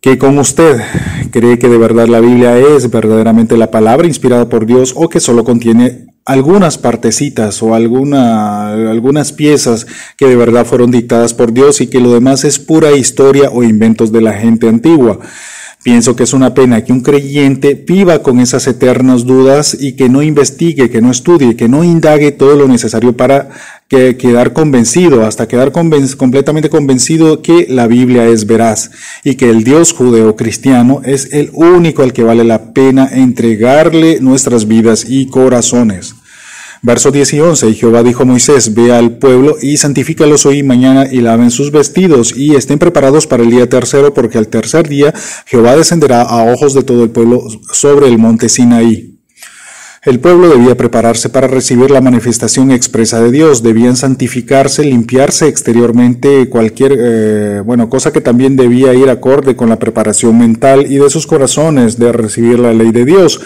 Que 0.00 0.18
como 0.18 0.40
usted 0.40 0.80
cree 1.30 1.58
que 1.58 1.68
de 1.68 1.78
verdad 1.78 2.08
la 2.08 2.20
Biblia 2.20 2.58
es 2.58 2.90
verdaderamente 2.90 3.56
la 3.56 3.70
palabra 3.70 4.06
inspirada 4.06 4.48
por 4.48 4.66
Dios 4.66 4.94
o 4.96 5.08
que 5.08 5.20
solo 5.20 5.44
contiene 5.44 6.06
algunas 6.24 6.78
partecitas 6.78 7.62
o 7.62 7.74
alguna, 7.74 8.72
algunas 8.90 9.32
piezas 9.32 9.86
que 10.16 10.26
de 10.26 10.36
verdad 10.36 10.66
fueron 10.66 10.90
dictadas 10.90 11.34
por 11.34 11.52
Dios 11.52 11.80
y 11.80 11.86
que 11.86 12.00
lo 12.00 12.12
demás 12.12 12.44
es 12.44 12.58
pura 12.58 12.92
historia 12.92 13.50
o 13.50 13.62
inventos 13.62 14.12
de 14.12 14.20
la 14.20 14.32
gente 14.32 14.68
antigua. 14.68 15.18
Pienso 15.82 16.14
que 16.14 16.24
es 16.24 16.34
una 16.34 16.52
pena 16.52 16.84
que 16.84 16.92
un 16.92 17.00
creyente 17.00 17.72
viva 17.74 18.22
con 18.22 18.38
esas 18.38 18.66
eternas 18.66 19.24
dudas 19.24 19.74
y 19.80 19.92
que 19.92 20.10
no 20.10 20.22
investigue, 20.22 20.90
que 20.90 21.00
no 21.00 21.10
estudie, 21.10 21.56
que 21.56 21.68
no 21.68 21.84
indague 21.84 22.32
todo 22.32 22.54
lo 22.54 22.68
necesario 22.68 23.16
para 23.16 23.48
que 23.88 24.18
quedar 24.18 24.52
convencido, 24.52 25.24
hasta 25.24 25.48
quedar 25.48 25.72
completamente 25.72 26.68
convencido 26.68 27.40
que 27.40 27.66
la 27.70 27.86
Biblia 27.86 28.28
es 28.28 28.46
veraz 28.46 28.90
y 29.24 29.36
que 29.36 29.48
el 29.48 29.64
Dios 29.64 29.94
judeo-cristiano 29.94 31.00
es 31.02 31.32
el 31.32 31.50
único 31.54 32.02
al 32.02 32.12
que 32.12 32.24
vale 32.24 32.44
la 32.44 32.74
pena 32.74 33.08
entregarle 33.10 34.20
nuestras 34.20 34.68
vidas 34.68 35.06
y 35.08 35.28
corazones. 35.28 36.14
Verso 36.82 37.10
10 37.10 37.34
y 37.34 37.40
11, 37.40 37.68
y 37.68 37.74
Jehová 37.74 38.02
dijo 38.02 38.22
a 38.22 38.26
Moisés, 38.26 38.72
ve 38.72 38.90
al 38.90 39.18
pueblo 39.18 39.56
y 39.60 39.76
santifícalos 39.76 40.46
hoy 40.46 40.58
y 40.58 40.62
mañana 40.62 41.06
y 41.10 41.20
laven 41.20 41.50
sus 41.50 41.70
vestidos 41.72 42.34
y 42.34 42.54
estén 42.54 42.78
preparados 42.78 43.26
para 43.26 43.42
el 43.42 43.50
día 43.50 43.68
tercero, 43.68 44.14
porque 44.14 44.38
al 44.38 44.48
tercer 44.48 44.88
día 44.88 45.12
Jehová 45.44 45.76
descenderá 45.76 46.22
a 46.22 46.50
ojos 46.50 46.72
de 46.72 46.82
todo 46.82 47.04
el 47.04 47.10
pueblo 47.10 47.42
sobre 47.70 48.08
el 48.08 48.16
monte 48.16 48.48
Sinaí. 48.48 49.18
El 50.02 50.18
pueblo 50.20 50.48
debía 50.48 50.78
prepararse 50.78 51.28
para 51.28 51.46
recibir 51.46 51.90
la 51.90 52.00
manifestación 52.00 52.70
expresa 52.70 53.20
de 53.20 53.30
Dios, 53.30 53.62
debían 53.62 53.96
santificarse, 53.96 54.82
limpiarse 54.82 55.48
exteriormente, 55.48 56.48
cualquier, 56.48 56.96
eh, 56.98 57.62
bueno, 57.62 57.90
cosa 57.90 58.10
que 58.10 58.22
también 58.22 58.56
debía 58.56 58.94
ir 58.94 59.10
acorde 59.10 59.54
con 59.54 59.68
la 59.68 59.78
preparación 59.78 60.38
mental 60.38 60.90
y 60.90 60.96
de 60.96 61.10
sus 61.10 61.26
corazones 61.26 61.98
de 61.98 62.12
recibir 62.12 62.58
la 62.58 62.72
ley 62.72 62.92
de 62.92 63.04
Dios, 63.04 63.42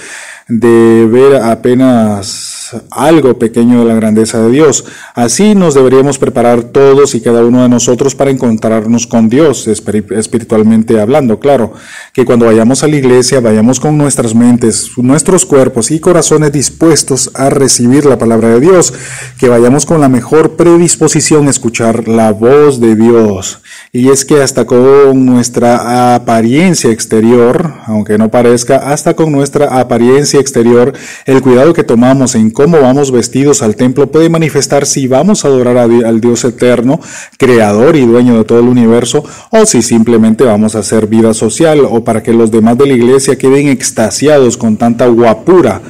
de 0.47 1.09
ver 1.11 1.43
apenas 1.43 2.54
algo 2.91 3.39
pequeño 3.39 3.81
de 3.81 3.85
la 3.87 3.95
grandeza 3.95 4.41
de 4.41 4.51
Dios. 4.51 4.85
Así 5.15 5.55
nos 5.55 5.75
deberíamos 5.75 6.19
preparar 6.19 6.63
todos 6.65 7.15
y 7.15 7.21
cada 7.21 7.45
uno 7.45 7.63
de 7.63 7.69
nosotros 7.69 8.15
para 8.15 8.31
encontrarnos 8.31 9.07
con 9.07 9.29
Dios, 9.29 9.67
espiritualmente 9.67 11.01
hablando, 11.01 11.39
claro. 11.41 11.73
Que 12.13 12.25
cuando 12.25 12.47
vayamos 12.47 12.83
a 12.83 12.89
la 12.89 12.97
iglesia 12.97 13.41
vayamos 13.41 13.81
con 13.81 13.99
nuestras 13.99 14.35
mentes, 14.35 14.91
nuestros 14.97 15.45
cuerpos 15.47 15.91
y 15.91 16.01
corazones 16.01 16.53
dispuestos 16.53 17.31
a 17.35 17.51
recibir 17.51 18.07
la 18.07 18.19
palabra 18.19 18.49
de 18.49 18.61
Dios. 18.61 18.93
Que 19.39 19.49
vayamos 19.49 19.87
con 19.87 20.01
la 20.01 20.09
mejor 20.09 20.57
predisposición 20.57 21.49
a 21.49 21.51
escuchar 21.51 22.09
la 22.09 22.33
voz 22.33 22.81
de 22.81 22.97
Dios. 22.97 23.61
Y 23.97 24.09
es 24.09 24.25
que 24.25 24.43
hasta 24.43 24.65
con 24.65 25.25
nuestra 25.25 26.17
apariencia 26.17 26.91
exterior, 26.91 27.75
aunque 27.87 28.19
no 28.19 28.29
parezca, 28.29 28.91
hasta 28.93 29.15
con 29.15 29.31
nuestra 29.31 29.79
apariencia 29.79 30.41
exterior, 30.41 30.93
el 31.27 31.41
cuidado 31.41 31.73
que 31.75 31.85
tomamos 31.85 32.35
en 32.35 32.51
cómo 32.51 32.81
vamos 32.81 33.13
vestidos 33.13 33.63
al 33.63 33.77
templo 33.77 34.11
puede 34.11 34.29
manifestar 34.29 34.85
si 34.85 35.07
vamos 35.07 35.45
a 35.45 35.49
adorar 35.49 35.79
al 35.79 36.21
Dios 36.21 36.43
eterno, 36.43 36.99
creador 37.39 37.95
y 37.95 38.05
dueño 38.05 38.37
de 38.37 38.43
todo 38.43 38.59
el 38.59 38.67
universo, 38.67 39.25
o 39.51 39.65
si 39.65 39.81
simplemente 39.81 40.43
vamos 40.43 40.75
a 40.75 40.81
hacer 40.81 41.07
vida 41.07 41.33
social 41.33 41.83
o 41.89 42.03
para 42.03 42.21
que 42.21 42.33
los 42.33 42.51
demás 42.51 42.77
de 42.77 42.89
la 42.89 42.95
iglesia 42.95 43.39
queden 43.39 43.69
extasiados 43.69 44.57
con 44.57 44.77
tanta 44.77 45.07
guapura 45.07 45.81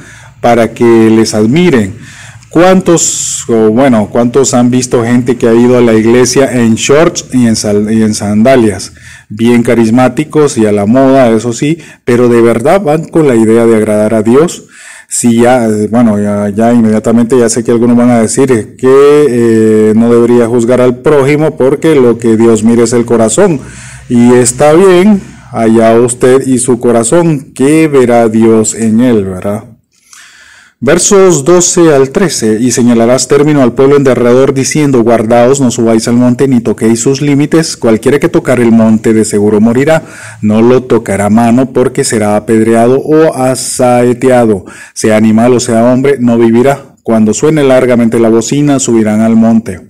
para 0.41 0.75
que 0.75 1.09
les 1.09 1.33
admiren. 1.33 1.95
¿Cuántos, 2.55 3.43
o 3.49 3.69
bueno, 3.69 4.07
cuántos 4.09 4.53
han 4.53 4.71
visto 4.71 5.03
gente 5.03 5.35
que 5.35 5.49
ha 5.49 5.53
ido 5.53 5.77
a 5.77 5.81
la 5.81 5.93
iglesia 5.93 6.53
en 6.53 6.75
shorts 6.75 7.25
y 7.33 7.47
en, 7.47 7.55
y 7.91 8.01
en 8.01 8.13
sandalias? 8.13 8.93
Bien 9.27 9.61
carismáticos 9.61 10.57
y 10.57 10.65
a 10.65 10.71
la 10.71 10.85
moda, 10.85 11.29
eso 11.31 11.51
sí, 11.51 11.79
pero 12.05 12.29
de 12.29 12.41
verdad 12.41 12.79
van 12.79 13.09
con 13.09 13.27
la 13.27 13.35
idea 13.35 13.65
de 13.65 13.75
agradar 13.75 14.13
a 14.13 14.21
Dios 14.21 14.67
si 15.09 15.41
ya, 15.41 15.67
bueno, 15.89 16.17
ya, 16.17 16.71
inmediatamente 16.71 17.37
ya 17.37 17.49
sé 17.49 17.61
que 17.61 17.71
algunos 17.71 17.97
van 17.97 18.11
a 18.11 18.21
decir 18.21 18.77
que 18.77 19.25
eh, 19.29 19.93
no 19.93 20.09
debería 20.09 20.47
juzgar 20.47 20.79
al 20.79 20.99
prójimo 20.99 21.57
porque 21.57 21.93
lo 21.93 22.19
que 22.19 22.37
Dios 22.37 22.63
mire 22.63 22.83
es 22.83 22.93
el 22.93 23.03
corazón. 23.03 23.59
Y 24.07 24.31
está 24.31 24.71
bien, 24.71 25.19
allá 25.51 25.99
usted 25.99 26.47
y 26.47 26.59
su 26.59 26.79
corazón, 26.79 27.51
que 27.53 27.89
verá 27.89 28.29
Dios 28.29 28.75
en 28.75 29.01
él, 29.01 29.25
¿verdad? 29.25 29.74
Versos 30.85 31.43
12 31.45 31.95
al 31.95 32.11
13, 32.11 32.59
y 32.61 32.69
señalarás 32.69 33.27
término 33.27 33.63
al 33.63 33.73
pueblo 33.73 33.95
en 33.95 34.03
derredor 34.03 34.53
diciendo, 34.53 35.01
guardaos, 35.01 35.59
no 35.59 35.71
subáis 35.71 36.07
al 36.07 36.13
monte 36.13 36.47
ni 36.47 36.61
toquéis 36.61 36.99
sus 36.99 37.23
límites, 37.23 37.75
cualquiera 37.75 38.19
que 38.19 38.29
tocar 38.29 38.59
el 38.59 38.71
monte 38.71 39.11
de 39.11 39.25
seguro 39.25 39.59
morirá, 39.59 40.03
no 40.43 40.61
lo 40.61 40.83
tocará 40.83 41.31
mano 41.31 41.73
porque 41.73 42.03
será 42.03 42.35
apedreado 42.35 42.99
o 42.99 43.33
asaeteado, 43.33 44.65
sea 44.93 45.17
animal 45.17 45.55
o 45.55 45.59
sea 45.59 45.91
hombre, 45.91 46.17
no 46.19 46.37
vivirá. 46.37 46.95
Cuando 47.01 47.33
suene 47.33 47.63
largamente 47.63 48.19
la 48.19 48.29
bocina, 48.29 48.77
subirán 48.77 49.21
al 49.21 49.35
monte. 49.35 49.87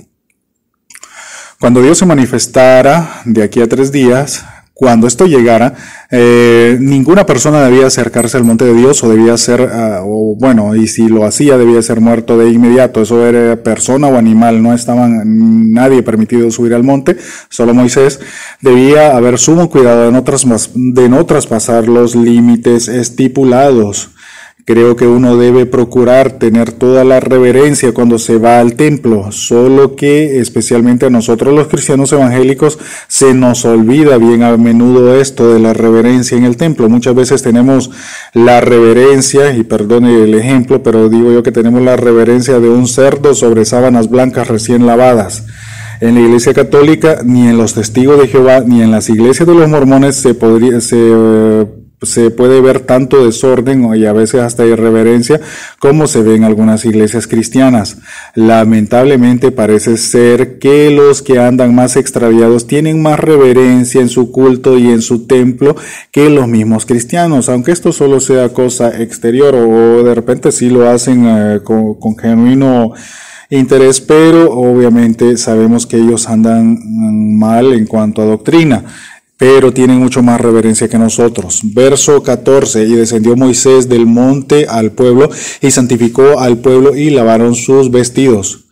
Cuando 1.59 1.81
Dios 1.81 1.97
se 1.97 2.05
manifestara 2.05 3.21
de 3.25 3.43
aquí 3.43 3.59
a 3.59 3.67
tres 3.67 3.91
días, 3.91 4.45
cuando 4.75 5.07
esto 5.07 5.25
llegara, 5.25 5.73
eh, 6.11 6.75
ninguna 6.81 7.25
persona 7.25 7.63
debía 7.63 7.87
acercarse 7.87 8.35
al 8.35 8.43
monte 8.43 8.65
de 8.65 8.73
Dios 8.73 9.01
o 9.05 9.09
debía 9.09 9.37
ser, 9.37 9.61
ah, 9.61 10.01
o 10.03 10.35
bueno, 10.37 10.75
y 10.75 10.87
si 10.87 11.07
lo 11.07 11.25
hacía 11.25 11.57
debía 11.57 11.81
ser 11.81 12.01
muerto 12.01 12.37
de 12.37 12.49
inmediato. 12.49 13.01
Eso 13.01 13.25
era 13.25 13.55
persona 13.63 14.07
o 14.07 14.17
animal, 14.17 14.61
no 14.61 14.73
estaban 14.73 15.71
nadie 15.71 16.03
permitido 16.03 16.51
subir 16.51 16.73
al 16.73 16.83
monte, 16.83 17.15
solo 17.47 17.73
Moisés. 17.73 18.19
Debía 18.59 19.15
haber 19.15 19.39
sumo 19.39 19.69
cuidado 19.69 20.07
de 20.07 20.11
no, 20.11 20.25
de 20.73 21.09
no 21.09 21.25
traspasar 21.25 21.87
los 21.87 22.13
límites 22.13 22.89
estipulados. 22.89 24.09
Creo 24.67 24.95
que 24.95 25.05
uno 25.05 25.37
debe 25.37 25.67
procurar 25.67 26.39
tener 26.39 26.71
toda 26.71 27.03
la 27.03 27.19
reverencia 27.19 27.93
cuando 27.93 28.17
se 28.17 28.39
va 28.39 28.59
al 28.59 28.73
templo, 28.73 29.31
solo 29.31 29.95
que 29.95 30.39
especialmente 30.39 31.05
a 31.05 31.11
nosotros 31.11 31.53
los 31.53 31.67
cristianos 31.67 32.11
evangélicos 32.13 32.79
se 33.07 33.35
nos 33.35 33.63
olvida 33.63 34.17
bien 34.17 34.41
a 34.41 34.57
menudo 34.57 35.21
esto 35.21 35.53
de 35.53 35.59
la 35.59 35.73
reverencia 35.73 36.35
en 36.35 36.45
el 36.45 36.57
templo. 36.57 36.89
Muchas 36.89 37.13
veces 37.13 37.43
tenemos 37.43 37.91
la 38.33 38.59
reverencia, 38.59 39.55
y 39.55 39.63
perdone 39.63 40.23
el 40.23 40.33
ejemplo, 40.33 40.81
pero 40.81 41.09
digo 41.09 41.31
yo 41.31 41.43
que 41.43 41.51
tenemos 41.51 41.83
la 41.83 41.95
reverencia 41.95 42.59
de 42.59 42.69
un 42.69 42.87
cerdo 42.87 43.35
sobre 43.35 43.65
sábanas 43.65 44.09
blancas 44.09 44.47
recién 44.47 44.87
lavadas. 44.87 45.43
En 46.01 46.15
la 46.15 46.21
Iglesia 46.21 46.55
Católica, 46.55 47.19
ni 47.23 47.47
en 47.47 47.57
los 47.57 47.75
testigos 47.75 48.19
de 48.19 48.27
Jehová, 48.27 48.61
ni 48.65 48.81
en 48.81 48.89
las 48.89 49.09
iglesias 49.09 49.47
de 49.47 49.53
los 49.53 49.69
mormones 49.69 50.15
se 50.15 50.33
podría, 50.33 50.81
se, 50.81 50.97
eh, 50.97 51.65
se 52.05 52.31
puede 52.31 52.61
ver 52.61 52.81
tanto 52.81 53.25
desorden 53.25 53.93
y 53.95 54.05
a 54.05 54.13
veces 54.13 54.41
hasta 54.41 54.65
irreverencia 54.65 55.39
como 55.79 56.07
se 56.07 56.21
ve 56.21 56.35
en 56.35 56.43
algunas 56.43 56.85
iglesias 56.85 57.27
cristianas. 57.27 57.97
Lamentablemente 58.33 59.51
parece 59.51 59.97
ser 59.97 60.59
que 60.59 60.91
los 60.91 61.21
que 61.21 61.39
andan 61.39 61.75
más 61.75 61.95
extraviados 61.95 62.67
tienen 62.67 63.01
más 63.01 63.19
reverencia 63.19 64.01
en 64.01 64.09
su 64.09 64.31
culto 64.31 64.77
y 64.77 64.87
en 64.87 65.01
su 65.01 65.27
templo 65.27 65.75
que 66.11 66.29
los 66.29 66.47
mismos 66.47 66.85
cristianos, 66.85 67.49
aunque 67.49 67.71
esto 67.71 67.91
solo 67.91 68.19
sea 68.19 68.49
cosa 68.49 69.01
exterior 69.01 69.55
o 69.55 70.03
de 70.03 70.15
repente 70.15 70.51
sí 70.51 70.69
lo 70.69 70.89
hacen 70.89 71.25
eh, 71.27 71.59
con, 71.63 71.95
con 71.95 72.17
genuino 72.17 72.93
interés, 73.49 74.01
pero 74.01 74.51
obviamente 74.51 75.37
sabemos 75.37 75.85
que 75.85 75.97
ellos 75.97 76.27
andan 76.27 76.79
mal 77.37 77.73
en 77.73 77.85
cuanto 77.85 78.21
a 78.21 78.25
doctrina 78.25 78.83
pero 79.47 79.71
tienen 79.71 79.99
mucho 79.99 80.23
más 80.23 80.41
reverencia 80.41 80.87
que 80.87 80.97
nosotros. 80.97 81.61
Verso 81.65 82.23
14, 82.23 82.85
y 82.85 82.93
descendió 82.93 83.35
Moisés 83.35 83.87
del 83.87 84.07
monte 84.07 84.65
al 84.67 84.91
pueblo 84.93 85.29
y 85.61 85.69
santificó 85.69 86.39
al 86.39 86.57
pueblo 86.57 86.95
y 86.95 87.11
lavaron 87.11 87.53
sus 87.53 87.91
vestidos. 87.91 88.64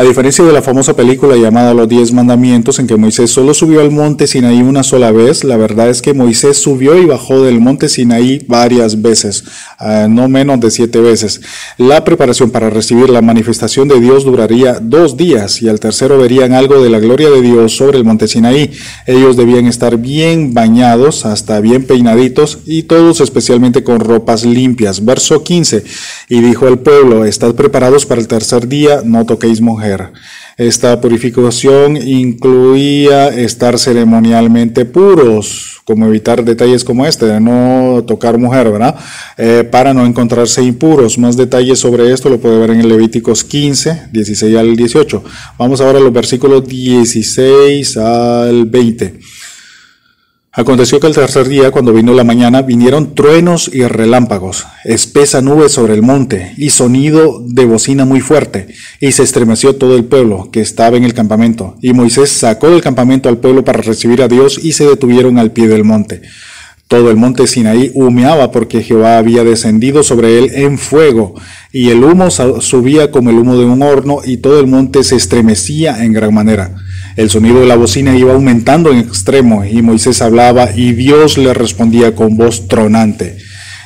A 0.00 0.02
diferencia 0.02 0.42
de 0.42 0.54
la 0.54 0.62
famosa 0.62 0.96
película 0.96 1.36
llamada 1.36 1.74
Los 1.74 1.86
Diez 1.86 2.10
Mandamientos, 2.10 2.78
en 2.78 2.86
que 2.86 2.96
Moisés 2.96 3.30
solo 3.30 3.52
subió 3.52 3.82
al 3.82 3.90
monte 3.90 4.26
Sinaí 4.26 4.62
una 4.62 4.82
sola 4.82 5.12
vez, 5.12 5.44
la 5.44 5.58
verdad 5.58 5.90
es 5.90 6.00
que 6.00 6.14
Moisés 6.14 6.56
subió 6.56 6.96
y 6.96 7.04
bajó 7.04 7.42
del 7.42 7.60
monte 7.60 7.86
Sinaí 7.90 8.42
varias 8.48 9.02
veces, 9.02 9.44
ah, 9.78 10.06
no 10.08 10.26
menos 10.26 10.58
de 10.58 10.70
siete 10.70 11.00
veces. 11.00 11.42
La 11.76 12.02
preparación 12.02 12.50
para 12.50 12.70
recibir 12.70 13.10
la 13.10 13.20
manifestación 13.20 13.88
de 13.88 14.00
Dios 14.00 14.24
duraría 14.24 14.78
dos 14.80 15.18
días 15.18 15.60
y 15.60 15.68
al 15.68 15.80
tercero 15.80 16.16
verían 16.16 16.54
algo 16.54 16.82
de 16.82 16.88
la 16.88 16.98
gloria 16.98 17.28
de 17.28 17.42
Dios 17.42 17.76
sobre 17.76 17.98
el 17.98 18.04
monte 18.04 18.26
Sinaí. 18.26 18.70
Ellos 19.04 19.36
debían 19.36 19.66
estar 19.66 19.98
bien 19.98 20.54
bañados, 20.54 21.26
hasta 21.26 21.60
bien 21.60 21.84
peinaditos 21.84 22.60
y 22.64 22.84
todos 22.84 23.20
especialmente 23.20 23.84
con 23.84 24.00
ropas 24.00 24.46
limpias. 24.46 25.04
Verso 25.04 25.44
15. 25.44 25.84
Y 26.30 26.40
dijo 26.40 26.66
al 26.66 26.78
pueblo, 26.78 27.26
estad 27.26 27.54
preparados 27.54 28.06
para 28.06 28.22
el 28.22 28.28
tercer 28.28 28.66
día, 28.66 29.02
no 29.04 29.26
toquéis 29.26 29.60
esta 30.56 31.00
purificación 31.00 31.96
incluía 31.96 33.28
estar 33.28 33.78
ceremonialmente 33.78 34.84
puros, 34.84 35.80
como 35.84 36.06
evitar 36.06 36.44
detalles 36.44 36.84
como 36.84 37.06
este, 37.06 37.26
de 37.26 37.40
no 37.40 38.04
tocar 38.06 38.36
mujer, 38.36 38.70
¿verdad? 38.70 38.94
Eh, 39.38 39.66
para 39.70 39.94
no 39.94 40.04
encontrarse 40.04 40.62
impuros. 40.62 41.16
Más 41.18 41.36
detalles 41.36 41.78
sobre 41.78 42.12
esto 42.12 42.28
lo 42.28 42.38
puede 42.38 42.58
ver 42.58 42.70
en 42.70 42.86
Levíticos 42.88 43.42
15, 43.42 44.08
16 44.12 44.56
al 44.56 44.76
18. 44.76 45.24
Vamos 45.58 45.80
ahora 45.80 45.98
a 45.98 46.02
los 46.02 46.12
versículos 46.12 46.66
16 46.68 47.96
al 47.96 48.66
20. 48.66 49.18
Aconteció 50.52 50.98
que 50.98 51.06
el 51.06 51.14
tercer 51.14 51.46
día, 51.46 51.70
cuando 51.70 51.92
vino 51.92 52.12
la 52.12 52.24
mañana, 52.24 52.62
vinieron 52.62 53.14
truenos 53.14 53.70
y 53.72 53.84
relámpagos, 53.84 54.66
espesa 54.82 55.40
nube 55.40 55.68
sobre 55.68 55.94
el 55.94 56.02
monte, 56.02 56.54
y 56.56 56.70
sonido 56.70 57.40
de 57.46 57.66
bocina 57.66 58.04
muy 58.04 58.20
fuerte, 58.20 58.66
y 58.98 59.12
se 59.12 59.22
estremeció 59.22 59.76
todo 59.76 59.94
el 59.94 60.06
pueblo 60.06 60.50
que 60.50 60.60
estaba 60.60 60.96
en 60.96 61.04
el 61.04 61.14
campamento. 61.14 61.76
Y 61.80 61.92
Moisés 61.92 62.30
sacó 62.30 62.68
del 62.68 62.80
campamento 62.80 63.28
al 63.28 63.38
pueblo 63.38 63.64
para 63.64 63.80
recibir 63.80 64.22
a 64.22 64.28
Dios, 64.28 64.58
y 64.60 64.72
se 64.72 64.88
detuvieron 64.88 65.38
al 65.38 65.52
pie 65.52 65.68
del 65.68 65.84
monte. 65.84 66.22
Todo 66.88 67.12
el 67.12 67.16
monte 67.16 67.46
Sinaí 67.46 67.92
humeaba 67.94 68.50
porque 68.50 68.82
Jehová 68.82 69.18
había 69.18 69.44
descendido 69.44 70.02
sobre 70.02 70.36
él 70.36 70.50
en 70.52 70.78
fuego, 70.78 71.36
y 71.70 71.90
el 71.90 72.02
humo 72.02 72.28
subía 72.28 73.12
como 73.12 73.30
el 73.30 73.36
humo 73.36 73.56
de 73.56 73.66
un 73.66 73.84
horno, 73.84 74.18
y 74.24 74.38
todo 74.38 74.58
el 74.58 74.66
monte 74.66 75.04
se 75.04 75.14
estremecía 75.14 76.04
en 76.04 76.12
gran 76.12 76.34
manera. 76.34 76.74
El 77.20 77.28
sonido 77.28 77.60
de 77.60 77.66
la 77.66 77.76
bocina 77.76 78.16
iba 78.16 78.32
aumentando 78.32 78.90
en 78.90 78.98
extremo 78.98 79.62
y 79.62 79.82
Moisés 79.82 80.22
hablaba 80.22 80.70
y 80.74 80.92
Dios 80.92 81.36
le 81.36 81.52
respondía 81.52 82.14
con 82.14 82.38
voz 82.38 82.66
tronante. 82.66 83.36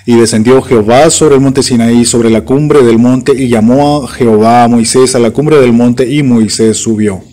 Y 0.06 0.14
descendió 0.14 0.62
Jehová 0.62 1.10
sobre 1.10 1.34
el 1.34 1.40
monte 1.40 1.64
Sinaí, 1.64 2.04
sobre 2.04 2.30
la 2.30 2.42
cumbre 2.42 2.84
del 2.84 3.00
monte, 3.00 3.32
y 3.36 3.48
llamó 3.48 4.04
a 4.04 4.08
Jehová 4.08 4.62
a 4.62 4.68
Moisés 4.68 5.16
a 5.16 5.18
la 5.18 5.32
cumbre 5.32 5.56
del 5.56 5.72
monte, 5.72 6.08
y 6.08 6.22
Moisés 6.22 6.76
subió. 6.76 7.24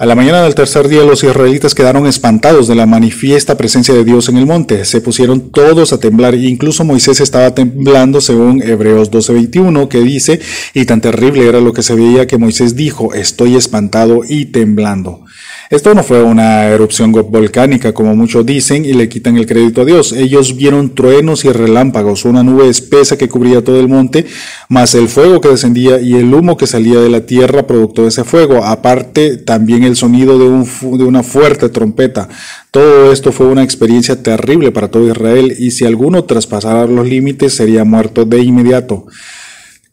A 0.00 0.06
la 0.06 0.14
mañana 0.14 0.42
del 0.42 0.54
tercer 0.54 0.88
día 0.88 1.04
los 1.04 1.22
israelitas 1.24 1.74
quedaron 1.74 2.06
espantados 2.06 2.66
de 2.66 2.74
la 2.74 2.86
manifiesta 2.86 3.58
presencia 3.58 3.92
de 3.92 4.02
Dios 4.02 4.30
en 4.30 4.38
el 4.38 4.46
monte. 4.46 4.86
Se 4.86 5.02
pusieron 5.02 5.50
todos 5.50 5.92
a 5.92 6.00
temblar 6.00 6.32
e 6.32 6.48
incluso 6.48 6.86
Moisés 6.86 7.20
estaba 7.20 7.54
temblando 7.54 8.22
según 8.22 8.62
Hebreos 8.62 9.10
12:21 9.10 9.88
que 9.88 10.00
dice, 10.00 10.40
y 10.72 10.86
tan 10.86 11.02
terrible 11.02 11.46
era 11.46 11.60
lo 11.60 11.74
que 11.74 11.82
se 11.82 11.94
veía 11.94 12.26
que 12.26 12.38
Moisés 12.38 12.76
dijo, 12.76 13.12
estoy 13.12 13.56
espantado 13.56 14.22
y 14.26 14.46
temblando. 14.46 15.20
Esto 15.70 15.94
no 15.94 16.02
fue 16.02 16.20
una 16.24 16.66
erupción 16.66 17.12
volcánica 17.12 17.94
como 17.94 18.16
muchos 18.16 18.44
dicen 18.44 18.84
y 18.84 18.92
le 18.92 19.08
quitan 19.08 19.36
el 19.36 19.46
crédito 19.46 19.82
a 19.82 19.84
Dios. 19.84 20.12
Ellos 20.12 20.56
vieron 20.56 20.96
truenos 20.96 21.44
y 21.44 21.52
relámpagos, 21.52 22.24
una 22.24 22.42
nube 22.42 22.68
espesa 22.68 23.16
que 23.16 23.28
cubría 23.28 23.62
todo 23.62 23.78
el 23.78 23.86
monte, 23.86 24.26
más 24.68 24.96
el 24.96 25.08
fuego 25.08 25.40
que 25.40 25.50
descendía 25.50 26.00
y 26.00 26.16
el 26.16 26.34
humo 26.34 26.56
que 26.56 26.66
salía 26.66 26.98
de 26.98 27.08
la 27.08 27.24
tierra 27.24 27.68
producto 27.68 28.02
de 28.02 28.08
ese 28.08 28.24
fuego. 28.24 28.64
Aparte 28.64 29.36
también 29.36 29.84
el 29.84 29.94
sonido 29.94 30.40
de, 30.40 30.98
de 30.98 31.04
una 31.04 31.22
fuerte 31.22 31.68
trompeta. 31.68 32.28
Todo 32.72 33.12
esto 33.12 33.30
fue 33.30 33.46
una 33.46 33.62
experiencia 33.62 34.20
terrible 34.24 34.72
para 34.72 34.90
todo 34.90 35.06
Israel 35.06 35.54
y 35.56 35.70
si 35.70 35.84
alguno 35.84 36.24
traspasara 36.24 36.88
los 36.88 37.06
límites 37.06 37.54
sería 37.54 37.84
muerto 37.84 38.24
de 38.24 38.40
inmediato. 38.40 39.06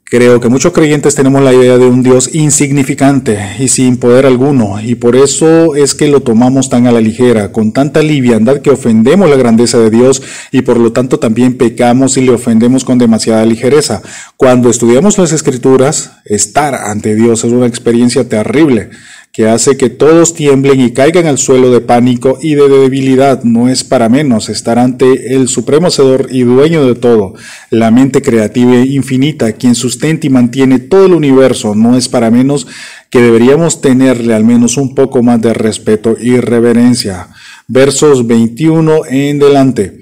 Creo 0.10 0.40
que 0.40 0.48
muchos 0.48 0.72
creyentes 0.72 1.16
tenemos 1.16 1.42
la 1.42 1.54
idea 1.54 1.78
de 1.78 1.86
un 1.86 2.02
Dios 2.02 2.34
insignificante 2.34 3.58
y 3.60 3.68
sin 3.68 3.98
poder 3.98 4.26
alguno, 4.26 4.80
y 4.82 4.96
por 4.96 5.18
eso 5.18 5.76
es 5.76 5.96
que 5.96 6.08
lo 6.08 6.22
tomamos 6.22 6.70
tan 6.70 6.88
a 6.88 6.94
la 6.94 7.02
ligera, 7.02 7.52
con 7.52 7.74
tanta 7.74 8.02
liviandad 8.02 8.62
que 8.62 8.70
ofendemos 8.70 9.30
la 9.30 9.36
grandeza 9.36 9.80
de 9.80 9.90
Dios 9.90 10.22
y 10.54 10.62
por 10.62 10.80
lo 10.80 10.94
tanto 10.94 11.20
también 11.20 11.58
pecamos 11.58 12.16
y 12.16 12.22
le 12.22 12.32
ofendemos 12.32 12.86
con 12.86 12.98
demasiada 12.98 13.46
ligereza. 13.46 14.02
Cuando 14.38 14.70
estudiamos 14.70 15.18
las 15.18 15.34
escrituras, 15.34 16.14
estar 16.24 16.74
ante 16.74 17.14
Dios 17.14 17.44
es 17.44 17.52
una 17.52 17.68
experiencia 17.68 18.30
terrible 18.30 18.92
que 19.38 19.48
hace 19.48 19.78
que 19.78 19.92
todos 19.92 20.34
tiemblen 20.34 20.82
y 20.82 20.94
caigan 20.94 21.28
al 21.28 21.38
suelo 21.38 21.70
de 21.70 21.80
pánico 21.80 22.40
y 22.42 22.56
de 22.56 22.68
debilidad. 22.68 23.44
No 23.44 23.70
es 23.70 23.84
para 23.84 24.10
menos 24.10 24.50
estar 24.50 24.80
ante 24.80 25.36
el 25.36 25.48
supremo 25.48 25.90
Hacedor 25.90 26.30
y 26.32 26.42
dueño 26.42 26.88
de 26.88 26.96
todo, 26.96 27.36
la 27.70 27.92
mente 27.92 28.24
creativa 28.24 28.78
e 28.78 28.88
infinita, 28.88 29.52
quien 29.52 29.76
sustenta 29.76 30.26
y 30.26 30.32
mantiene 30.32 30.80
todo 30.80 31.06
el 31.06 31.14
universo. 31.14 31.76
No 31.76 31.96
es 31.96 32.10
para 32.10 32.32
menos 32.32 32.66
que 33.12 33.22
deberíamos 33.22 33.80
tenerle 33.80 34.34
al 34.34 34.44
menos 34.44 34.76
un 34.76 34.96
poco 34.96 35.22
más 35.22 35.40
de 35.40 35.54
respeto 35.54 36.18
y 36.20 36.40
reverencia. 36.40 37.28
Versos 37.68 38.26
21 38.26 39.02
en 39.08 39.38
delante. 39.38 40.02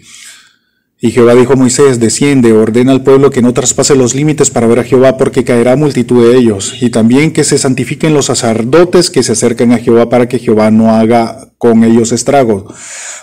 Y 1.00 1.12
Jehová 1.12 1.36
dijo 1.36 1.54
a 1.54 1.58
Moisés, 1.58 2.00
desciende, 2.00 2.54
ordena 2.54 2.94
al 2.94 3.04
pueblo 3.04 3.30
que 3.30 3.42
no 3.42 3.54
traspase 3.54 3.96
los 3.96 4.16
límites 4.16 4.50
para 4.50 4.68
ver 4.68 4.80
a 4.80 4.84
Jehová, 4.84 5.18
porque 5.18 5.44
caerá 5.44 5.76
multitud 5.76 6.26
de 6.26 6.38
ellos, 6.38 6.82
y 6.82 6.90
también 6.90 7.32
que 7.32 7.44
se 7.44 7.58
santifiquen 7.58 8.14
los 8.14 8.28
sacerdotes 8.28 9.10
que 9.10 9.22
se 9.22 9.34
acercan 9.34 9.74
a 9.74 9.78
Jehová 9.78 10.10
para 10.10 10.30
que 10.30 10.40
Jehová 10.40 10.72
no 10.72 10.96
haga 10.96 11.50
con 11.58 11.84
ellos 11.84 12.12
estragos. 12.12 12.66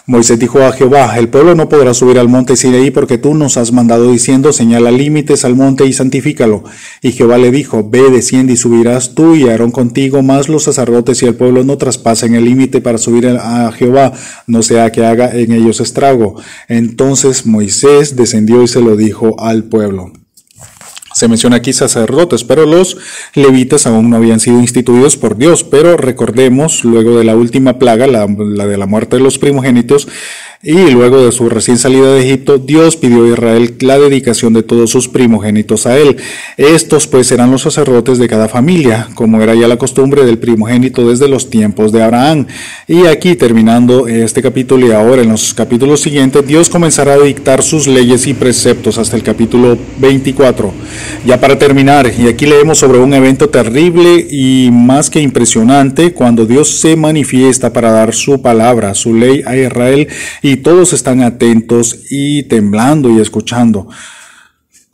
Moisés 0.07 0.39
dijo 0.39 0.61
a 0.63 0.73
Jehová, 0.73 1.17
el 1.17 1.29
pueblo 1.29 1.55
no 1.55 1.69
podrá 1.69 1.95
subir 1.95 2.19
al 2.19 2.29
monte 2.29 2.57
Sinaí 2.57 2.91
porque 2.91 3.19
tú 3.19 3.35
nos 3.35 3.57
has 3.57 3.73
mandado 3.73 4.11
diciendo, 4.11 4.53
señala 4.53 4.91
límites 4.91 5.45
al 5.45 5.55
monte 5.55 5.87
y 5.87 5.93
santifícalo. 5.93 6.65
Y 7.03 7.13
Jehová 7.13 7.39
le 7.39 7.53
dijo, 7.53 7.89
ve, 7.89 8.11
desciende 8.11 8.55
y 8.55 8.57
subirás 8.57 9.15
tú 9.15 9.37
y 9.37 9.49
Aarón 9.49 9.71
contigo, 9.71 10.23
más 10.23 10.49
los 10.49 10.65
sacerdotes 10.65 11.23
y 11.23 11.27
el 11.27 11.37
pueblo 11.37 11.63
no 11.63 11.79
traspasen 11.79 12.35
el 12.35 12.45
límite 12.45 12.81
para 12.81 12.99
subir 12.99 13.29
a 13.29 13.71
Jehová, 13.73 14.13
no 14.47 14.63
sea 14.63 14.91
que 14.91 15.05
haga 15.05 15.31
en 15.31 15.53
ellos 15.53 15.81
estrago. 15.81 16.35
Entonces 16.69 17.47
Moisés 17.47 18.17
descendió 18.17 18.63
y 18.63 18.69
se 18.69 18.81
lo 18.81 18.97
dijo 18.97 19.39
al 19.39 19.65
pueblo. 19.65 20.13
Se 21.15 21.29
menciona 21.29 21.57
aquí 21.57 21.73
sacerdotes, 21.73 22.45
pero 22.45 22.67
los 22.67 22.97
levitas 23.35 23.87
aún 23.87 24.11
no 24.11 24.17
habían 24.17 24.41
sido 24.41 24.61
instituidos 24.61 25.17
por 25.17 25.37
Dios. 25.37 25.65
Pero 25.65 25.97
recordemos, 25.97 26.85
luego 26.85 27.19
de 27.19 27.25
la 27.25 27.37
última 27.37 27.79
plaga, 27.79 28.07
la, 28.07 28.27
la 28.27 28.67
de 28.67 28.77
la 28.77 28.87
muerte 28.87 29.17
de 29.17 29.23
los 29.23 29.39
primogénitos, 29.39 30.09
y 30.65 30.93
luego 30.93 31.25
de 31.25 31.33
su 31.33 31.49
recién 31.49 31.77
salida 31.77 32.15
de 32.15 32.21
Egipto, 32.21 32.59
Dios 32.59 32.97
pidió 32.97 33.25
a 33.25 33.29
Israel 33.31 33.75
la 33.81 33.99
dedicación 33.99 34.53
de 34.53 34.63
todos 34.63 34.91
sus 34.91 35.09
primogénitos 35.09 35.87
a 35.87 35.99
él. 35.99 36.19
Estos 36.57 37.09
pues 37.09 37.33
eran 37.33 37.51
los 37.51 37.63
sacerdotes 37.63 38.19
de 38.19 38.29
cada 38.29 38.49
familia, 38.49 39.09
como 39.17 39.43
era 39.43 39.57
ya 39.57 39.67
la 39.67 39.77
costumbre 39.77 40.25
del 40.25 40.39
primogénito 40.39 41.09
desde 41.09 41.27
los 41.27 41.51
tiempos 41.51 41.91
de 41.91 42.05
Abraham. 42.05 42.47
Y 42.87 43.07
aquí 43.07 43.35
terminando 43.35 44.07
este 44.07 44.41
capítulo 44.41 44.87
y 44.87 44.93
ahora 44.93 45.23
en 45.23 45.31
los 45.31 45.53
capítulos 45.53 46.01
siguientes, 46.01 46.47
Dios 46.47 46.71
comenzará 46.71 47.15
a 47.15 47.19
dictar 47.19 47.65
sus 47.65 47.89
leyes 47.89 48.29
y 48.29 48.35
preceptos 48.35 48.99
hasta 48.99 49.17
el 49.17 49.25
capítulo 49.25 49.77
24. 49.99 50.73
Ya 51.27 51.41
para 51.41 51.59
terminar, 51.59 52.13
y 52.17 52.29
aquí 52.29 52.47
leemos 52.47 52.79
sobre 52.79 53.01
un 53.01 53.13
evento 53.15 53.49
terrible 53.49 54.29
y 54.31 54.71
más 54.71 55.11
que 55.11 55.21
impresionante, 55.21 56.13
cuando 56.13 56.47
Dios 56.47 56.69
se 56.69 56.95
manifiesta 56.95 57.73
para 57.73 57.91
dar 57.91 58.15
su 58.15 58.41
palabra, 58.41 58.95
su 58.95 59.13
ley 59.13 59.43
a 59.45 59.57
Israel 59.57 60.07
y 60.41 60.52
todos 60.57 60.93
están 60.93 61.23
atentos 61.23 62.05
y 62.11 62.45
temblando 62.45 63.11
y 63.11 63.21
escuchando. 63.21 63.89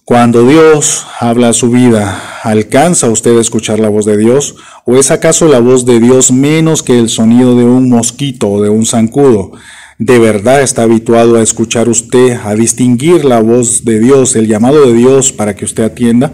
Cuando 0.04 0.48
Dios 0.48 1.06
habla 1.20 1.50
a 1.50 1.52
su 1.52 1.70
vida, 1.70 2.40
¿alcanza 2.42 3.10
usted 3.10 3.36
a 3.36 3.42
escuchar 3.42 3.78
la 3.78 3.90
voz 3.90 4.06
de 4.06 4.16
Dios? 4.16 4.56
¿O 4.86 4.96
es 4.96 5.10
acaso 5.10 5.48
la 5.48 5.60
voz 5.60 5.84
de 5.84 6.00
Dios 6.00 6.32
menos 6.32 6.82
que 6.82 6.98
el 6.98 7.10
sonido 7.10 7.56
de 7.56 7.64
un 7.64 7.90
mosquito 7.90 8.48
o 8.48 8.62
de 8.62 8.70
un 8.70 8.86
zancudo? 8.86 9.52
¿De 9.98 10.18
verdad 10.18 10.62
está 10.62 10.84
habituado 10.84 11.36
a 11.36 11.42
escuchar 11.42 11.90
usted, 11.90 12.38
a 12.42 12.54
distinguir 12.54 13.26
la 13.26 13.40
voz 13.40 13.84
de 13.84 13.98
Dios, 14.00 14.34
el 14.34 14.46
llamado 14.46 14.86
de 14.86 14.94
Dios 14.94 15.30
para 15.30 15.54
que 15.54 15.66
usted 15.66 15.82
atienda? 15.82 16.32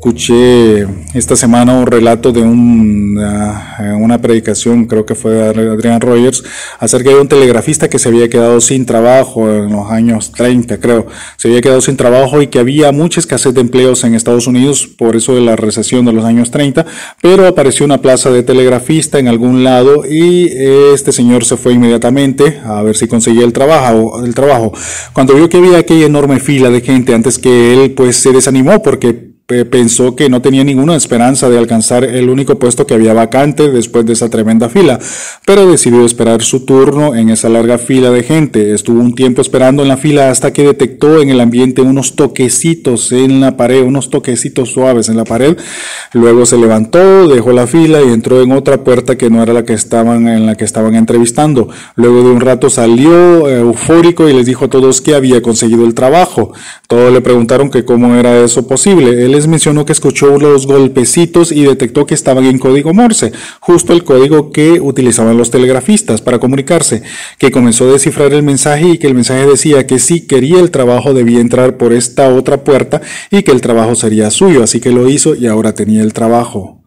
Escuché 0.00 0.86
esta 1.12 1.36
semana 1.36 1.74
un 1.74 1.86
relato 1.86 2.32
de 2.32 2.40
una, 2.40 3.76
una 3.98 4.18
predicación, 4.18 4.86
creo 4.86 5.04
que 5.04 5.14
fue 5.14 5.32
de 5.32 5.70
Adrian 5.70 6.00
Rogers, 6.00 6.42
acerca 6.78 7.10
de 7.10 7.20
un 7.20 7.28
telegrafista 7.28 7.90
que 7.90 7.98
se 7.98 8.08
había 8.08 8.30
quedado 8.30 8.62
sin 8.62 8.86
trabajo 8.86 9.50
en 9.50 9.70
los 9.70 9.90
años 9.90 10.32
30, 10.32 10.80
creo. 10.80 11.06
Se 11.36 11.48
había 11.48 11.60
quedado 11.60 11.82
sin 11.82 11.98
trabajo 11.98 12.40
y 12.40 12.46
que 12.46 12.58
había 12.58 12.92
mucha 12.92 13.20
escasez 13.20 13.52
de 13.52 13.60
empleos 13.60 14.02
en 14.04 14.14
Estados 14.14 14.46
Unidos, 14.46 14.86
por 14.86 15.16
eso 15.16 15.34
de 15.34 15.42
la 15.42 15.54
recesión 15.54 16.06
de 16.06 16.14
los 16.14 16.24
años 16.24 16.50
30, 16.50 16.86
pero 17.20 17.46
apareció 17.46 17.84
una 17.84 18.00
plaza 18.00 18.30
de 18.30 18.42
telegrafista 18.42 19.18
en 19.18 19.28
algún 19.28 19.64
lado 19.64 20.06
y 20.08 20.46
este 20.94 21.12
señor 21.12 21.44
se 21.44 21.58
fue 21.58 21.74
inmediatamente 21.74 22.58
a 22.64 22.82
ver 22.82 22.96
si 22.96 23.06
conseguía 23.06 23.44
el 23.44 23.52
trabajo. 23.52 24.24
El 24.24 24.34
trabajo. 24.34 24.72
Cuando 25.12 25.34
vio 25.34 25.50
que 25.50 25.58
había 25.58 25.76
aquella 25.76 26.06
enorme 26.06 26.40
fila 26.40 26.70
de 26.70 26.80
gente 26.80 27.12
antes 27.12 27.38
que 27.38 27.74
él, 27.74 27.90
pues 27.90 28.16
se 28.16 28.32
desanimó 28.32 28.82
porque 28.82 29.29
pensó 29.70 30.16
que 30.16 30.28
no 30.28 30.40
tenía 30.42 30.64
ninguna 30.64 30.96
esperanza 30.96 31.48
de 31.48 31.58
alcanzar 31.58 32.04
el 32.04 32.28
único 32.28 32.58
puesto 32.58 32.86
que 32.86 32.94
había 32.94 33.12
vacante 33.12 33.70
después 33.70 34.06
de 34.06 34.12
esa 34.12 34.30
tremenda 34.30 34.68
fila, 34.68 34.98
pero 35.44 35.70
decidió 35.70 36.04
esperar 36.04 36.42
su 36.42 36.64
turno 36.64 37.14
en 37.14 37.30
esa 37.30 37.48
larga 37.48 37.78
fila 37.78 38.10
de 38.10 38.22
gente. 38.22 38.74
Estuvo 38.74 39.00
un 39.00 39.14
tiempo 39.14 39.40
esperando 39.40 39.82
en 39.82 39.88
la 39.88 39.96
fila 39.96 40.30
hasta 40.30 40.52
que 40.52 40.62
detectó 40.62 41.20
en 41.20 41.30
el 41.30 41.40
ambiente 41.40 41.82
unos 41.82 42.16
toquecitos 42.16 43.12
en 43.12 43.40
la 43.40 43.56
pared, 43.56 43.82
unos 43.82 44.10
toquecitos 44.10 44.70
suaves 44.70 45.08
en 45.08 45.16
la 45.16 45.24
pared. 45.24 45.56
Luego 46.12 46.46
se 46.46 46.56
levantó, 46.56 47.28
dejó 47.28 47.52
la 47.52 47.66
fila 47.66 48.02
y 48.02 48.12
entró 48.12 48.42
en 48.42 48.52
otra 48.52 48.84
puerta 48.84 49.16
que 49.16 49.30
no 49.30 49.42
era 49.42 49.52
la 49.52 49.64
que 49.64 49.74
estaban 49.74 50.28
en 50.28 50.46
la 50.46 50.54
que 50.54 50.64
estaban 50.64 50.94
entrevistando. 50.94 51.68
Luego 51.96 52.22
de 52.22 52.30
un 52.30 52.40
rato 52.40 52.70
salió 52.70 53.48
eh, 53.48 53.60
eufórico 53.60 54.28
y 54.28 54.32
les 54.32 54.46
dijo 54.46 54.66
a 54.66 54.70
todos 54.70 55.00
que 55.00 55.14
había 55.14 55.42
conseguido 55.42 55.84
el 55.84 55.94
trabajo. 55.94 56.52
Todos 56.88 57.12
le 57.12 57.20
preguntaron 57.20 57.70
que 57.70 57.84
cómo 57.84 58.14
era 58.14 58.44
eso 58.44 58.66
posible. 58.66 59.24
Él 59.24 59.34
mencionó 59.46 59.84
que 59.84 59.92
escuchó 59.92 60.38
los 60.38 60.66
golpecitos 60.66 61.52
y 61.52 61.64
detectó 61.64 62.06
que 62.06 62.14
estaban 62.14 62.44
en 62.44 62.58
código 62.58 62.92
Morse, 62.94 63.32
justo 63.60 63.92
el 63.92 64.04
código 64.04 64.52
que 64.52 64.80
utilizaban 64.80 65.36
los 65.36 65.50
telegrafistas 65.50 66.20
para 66.22 66.38
comunicarse, 66.38 67.02
que 67.38 67.50
comenzó 67.50 67.84
a 67.84 67.92
descifrar 67.92 68.32
el 68.32 68.42
mensaje 68.42 68.88
y 68.88 68.98
que 68.98 69.06
el 69.06 69.14
mensaje 69.14 69.46
decía 69.46 69.86
que 69.86 69.98
si 69.98 70.26
quería 70.26 70.60
el 70.60 70.70
trabajo 70.70 71.14
debía 71.14 71.40
entrar 71.40 71.76
por 71.76 71.92
esta 71.92 72.28
otra 72.28 72.64
puerta 72.64 73.00
y 73.30 73.42
que 73.42 73.52
el 73.52 73.60
trabajo 73.60 73.94
sería 73.94 74.30
suyo, 74.30 74.62
así 74.62 74.80
que 74.80 74.90
lo 74.90 75.08
hizo 75.08 75.34
y 75.34 75.46
ahora 75.46 75.74
tenía 75.74 76.02
el 76.02 76.12
trabajo. 76.12 76.82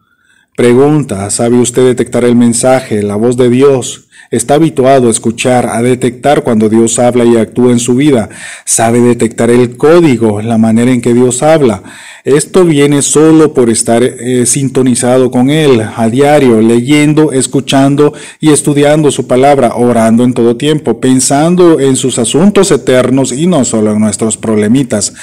Pregunta, 0.56 1.28
¿sabe 1.30 1.56
usted 1.56 1.84
detectar 1.84 2.24
el 2.24 2.36
mensaje, 2.36 3.02
la 3.02 3.16
voz 3.16 3.36
de 3.36 3.50
Dios? 3.50 4.03
Está 4.34 4.54
habituado 4.54 5.06
a 5.06 5.10
escuchar, 5.12 5.66
a 5.66 5.80
detectar 5.80 6.42
cuando 6.42 6.68
Dios 6.68 6.98
habla 6.98 7.24
y 7.24 7.36
actúa 7.36 7.70
en 7.70 7.78
su 7.78 7.94
vida. 7.94 8.28
Sabe 8.64 8.98
detectar 8.98 9.48
el 9.48 9.76
código, 9.76 10.42
la 10.42 10.58
manera 10.58 10.90
en 10.90 11.00
que 11.00 11.14
Dios 11.14 11.40
habla. 11.44 11.84
Esto 12.24 12.64
viene 12.64 13.02
solo 13.02 13.54
por 13.54 13.70
estar 13.70 14.02
eh, 14.02 14.44
sintonizado 14.44 15.30
con 15.30 15.50
Él 15.50 15.80
a 15.96 16.08
diario, 16.08 16.60
leyendo, 16.60 17.30
escuchando 17.30 18.12
y 18.40 18.50
estudiando 18.50 19.12
su 19.12 19.28
palabra, 19.28 19.76
orando 19.76 20.24
en 20.24 20.34
todo 20.34 20.56
tiempo, 20.56 20.98
pensando 20.98 21.78
en 21.78 21.94
sus 21.94 22.18
asuntos 22.18 22.72
eternos 22.72 23.30
y 23.30 23.46
no 23.46 23.64
solo 23.64 23.92
en 23.92 24.00
nuestros 24.00 24.36
problemitas. 24.36 25.14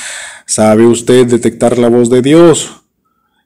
¿Sabe 0.45 0.85
usted 0.85 1.27
detectar 1.27 1.77
la 1.77 1.89
voz 1.89 2.09
de 2.09 2.21
Dios? 2.21 2.80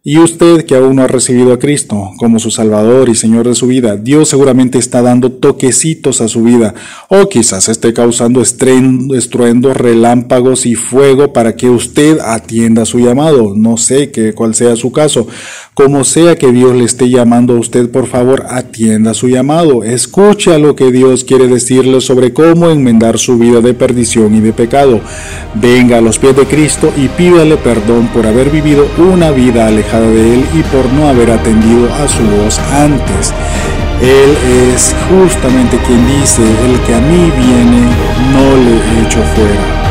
Y 0.07 0.19
usted 0.19 0.65
que 0.65 0.75
aún 0.75 0.97
no 0.97 1.01
ha 1.01 1.07
recibido 1.07 1.51
a 1.51 1.57
Cristo 1.57 2.11
como 2.17 2.37
su 2.37 2.51
Salvador 2.51 3.09
y 3.09 3.15
Señor 3.15 3.47
de 3.47 3.55
su 3.55 3.65
vida, 3.65 3.95
Dios 3.95 4.29
seguramente 4.29 4.77
está 4.77 5.01
dando 5.01 5.31
toquecitos 5.31 6.21
a 6.21 6.27
su 6.27 6.43
vida 6.43 6.75
o 7.09 7.27
quizás 7.27 7.69
esté 7.69 7.91
causando 7.91 8.39
estruendo, 8.39 9.73
relámpagos 9.73 10.67
y 10.67 10.75
fuego 10.75 11.33
para 11.33 11.55
que 11.55 11.71
usted 11.71 12.19
atienda 12.19 12.85
su 12.85 12.99
llamado. 12.99 13.53
No 13.55 13.77
sé 13.77 14.11
qué, 14.11 14.33
cuál 14.33 14.53
sea 14.53 14.75
su 14.75 14.91
caso. 14.91 15.27
Como 15.73 16.03
sea 16.03 16.35
que 16.35 16.51
Dios 16.51 16.75
le 16.75 16.83
esté 16.83 17.09
llamando 17.09 17.55
a 17.55 17.59
usted, 17.59 17.89
por 17.89 18.05
favor, 18.05 18.45
atienda 18.47 19.15
su 19.15 19.27
llamado. 19.27 19.83
Escuche 19.83 20.59
lo 20.59 20.75
que 20.75 20.91
Dios 20.91 21.23
quiere 21.23 21.47
decirle 21.47 21.99
sobre 21.99 22.31
cómo 22.31 22.69
enmendar 22.69 23.17
su 23.17 23.39
vida 23.39 23.59
de 23.59 23.73
perdición 23.73 24.35
y 24.35 24.39
de 24.39 24.53
pecado. 24.53 25.01
Venga 25.55 25.97
a 25.97 26.01
los 26.01 26.19
pies 26.19 26.35
de 26.35 26.45
Cristo 26.45 26.93
y 26.95 27.07
pídale 27.07 27.57
perdón 27.57 28.07
por 28.13 28.27
haber 28.27 28.51
vivido 28.51 28.85
una 28.99 29.31
vida 29.31 29.65
alejada 29.65 29.94
de 30.01 30.35
Él 30.35 30.45
y 30.53 30.61
por 30.63 30.91
no 30.93 31.07
haber 31.07 31.31
atendido 31.31 31.87
a 31.93 32.07
su 32.07 32.23
voz 32.23 32.59
antes. 32.59 33.33
Él 34.01 34.37
es 34.73 34.95
justamente 35.09 35.77
quien 35.85 36.05
dice, 36.07 36.41
el 36.41 36.79
que 36.81 36.95
a 36.95 36.99
mí 36.99 37.31
viene, 37.37 37.81
no 38.33 38.55
le 38.63 39.05
echo 39.05 39.21
fuera. 39.35 39.84